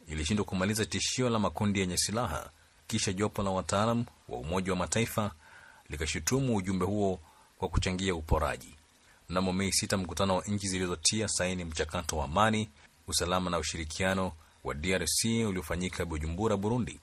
ilishindwa 0.07 0.45
kumaliza 0.45 0.85
tishio 0.85 1.29
la 1.29 1.39
makundi 1.39 1.79
yenye 1.79 1.97
silaha. 1.97 2.49
Kisha 2.87 3.13
jopo 3.13 3.43
la 3.43 3.49
wataalam 3.49 4.05
wa 4.29 4.37
Umoja 4.39 4.71
wa 4.71 4.77
Mataifa 4.77 5.31
likashutumu 5.91 6.55
ujumbe 6.55 6.85
huo 6.85 7.19
kwa 7.57 7.69
kuchangia 7.69 8.15
uporaji. 8.15 8.75
Mnamo 9.29 9.53
Mei 9.53 9.71
sita, 9.73 9.97
mkutano 9.97 10.35
wa 10.35 10.43
nchi 10.47 10.67
zilizotia 10.67 11.27
saini 11.27 11.65
mchakato 11.65 12.17
wa 12.17 12.25
amani, 12.25 12.69
usalama 13.07 13.49
na 13.49 13.57
ushirikiano 13.57 14.31
wa 14.63 14.73
DRC 14.73 15.25
uliofanyika 15.25 16.05
Bujumbura, 16.05 16.57
Burundi, 16.57 16.99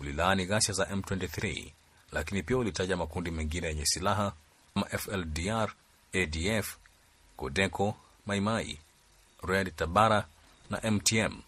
ulilaani 0.00 0.46
ghasia 0.46 0.74
za 0.74 0.84
M23, 0.84 1.72
lakini 2.12 2.42
pia 2.42 2.56
ulitaja 2.56 2.96
makundi 2.96 3.30
mengine 3.30 3.66
yenye 3.66 3.86
silaha 3.86 4.32
kama 4.74 4.86
FLDR, 4.86 5.72
ADF, 6.14 6.76
Codeco, 7.36 7.94
Maimai, 8.26 8.78
Red 9.42 9.76
Tabara 9.76 10.26
na 10.70 10.90
MTM 10.90 11.40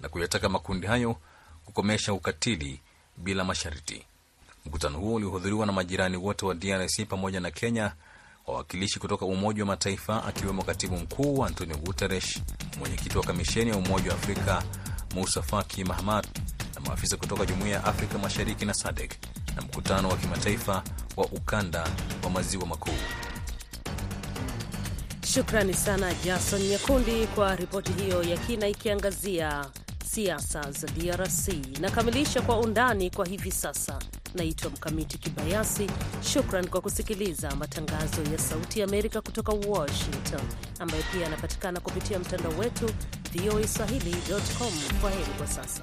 na 0.00 0.08
kuyataka 0.08 0.48
makundi 0.48 0.86
hayo 0.86 1.16
kukomesha 1.64 2.12
ukatili 2.12 2.80
bila 3.16 3.44
masharti. 3.44 4.04
Mkutano 4.66 4.98
huo 4.98 5.14
ulihudhuriwa 5.14 5.66
na 5.66 5.72
majirani 5.72 6.16
wote 6.16 6.46
wa 6.46 6.54
DRC 6.54 7.06
pamoja 7.08 7.40
na 7.40 7.50
Kenya, 7.50 7.92
wawakilishi 8.46 8.98
kutoka 9.00 9.26
Umoja 9.26 9.62
wa 9.62 9.66
Mataifa 9.66 10.24
akiwemo 10.24 10.62
katibu 10.62 10.96
mkuu 10.96 11.44
Antonio 11.44 11.76
Guterres, 11.76 12.40
mwenyekiti 12.78 13.18
wa 13.18 13.24
kamisheni 13.24 13.70
ya 13.70 13.76
Umoja 13.76 14.10
wa 14.10 14.16
Afrika 14.16 14.62
Musa 15.14 15.42
Faki 15.42 15.84
Mahamat 15.84 16.26
na 16.74 16.80
maafisa 16.80 17.16
kutoka 17.16 17.46
Jumuiya 17.46 17.76
ya 17.76 17.84
Afrika 17.84 18.18
Mashariki 18.18 18.64
na 18.64 18.74
SADC 18.74 19.12
na 19.56 19.62
mkutano 19.62 20.08
wa 20.08 20.16
kimataifa 20.16 20.82
wa 21.16 21.24
ukanda 21.26 21.88
wa 22.24 22.30
maziwa 22.30 22.66
makuu. 22.66 22.98
Shukrani 25.34 25.74
sana 25.74 26.14
Jason 26.14 26.62
Nyakundi 26.62 27.26
kwa 27.26 27.56
ripoti 27.56 27.92
hiyo 27.92 28.22
ya 28.22 28.36
kina 28.36 28.68
ikiangazia 28.68 29.66
siasa 30.04 30.70
za 30.72 30.86
DRC. 30.88 31.48
Nakamilisha 31.80 32.42
kwa 32.42 32.58
undani 32.60 33.10
kwa 33.10 33.26
hivi 33.26 33.50
sasa. 33.52 33.98
Naitwa 34.34 34.70
Mkamiti 34.70 35.18
Kibayasi. 35.18 35.86
Shukran 36.32 36.68
kwa 36.68 36.80
kusikiliza 36.80 37.56
matangazo 37.56 38.22
ya 38.32 38.38
Sauti 38.38 38.80
ya 38.80 38.86
Amerika 38.86 39.20
kutoka 39.20 39.52
Washington, 39.52 40.40
ambayo 40.78 41.02
pia 41.12 41.22
yanapatikana 41.22 41.80
kupitia 41.80 42.18
mtandao 42.18 42.52
wetu 42.58 42.90
voa 43.34 43.68
swahili.com. 43.68 44.72
Kwa 45.00 45.10
heri 45.10 45.32
kwa 45.38 45.46
sasa. 45.46 45.82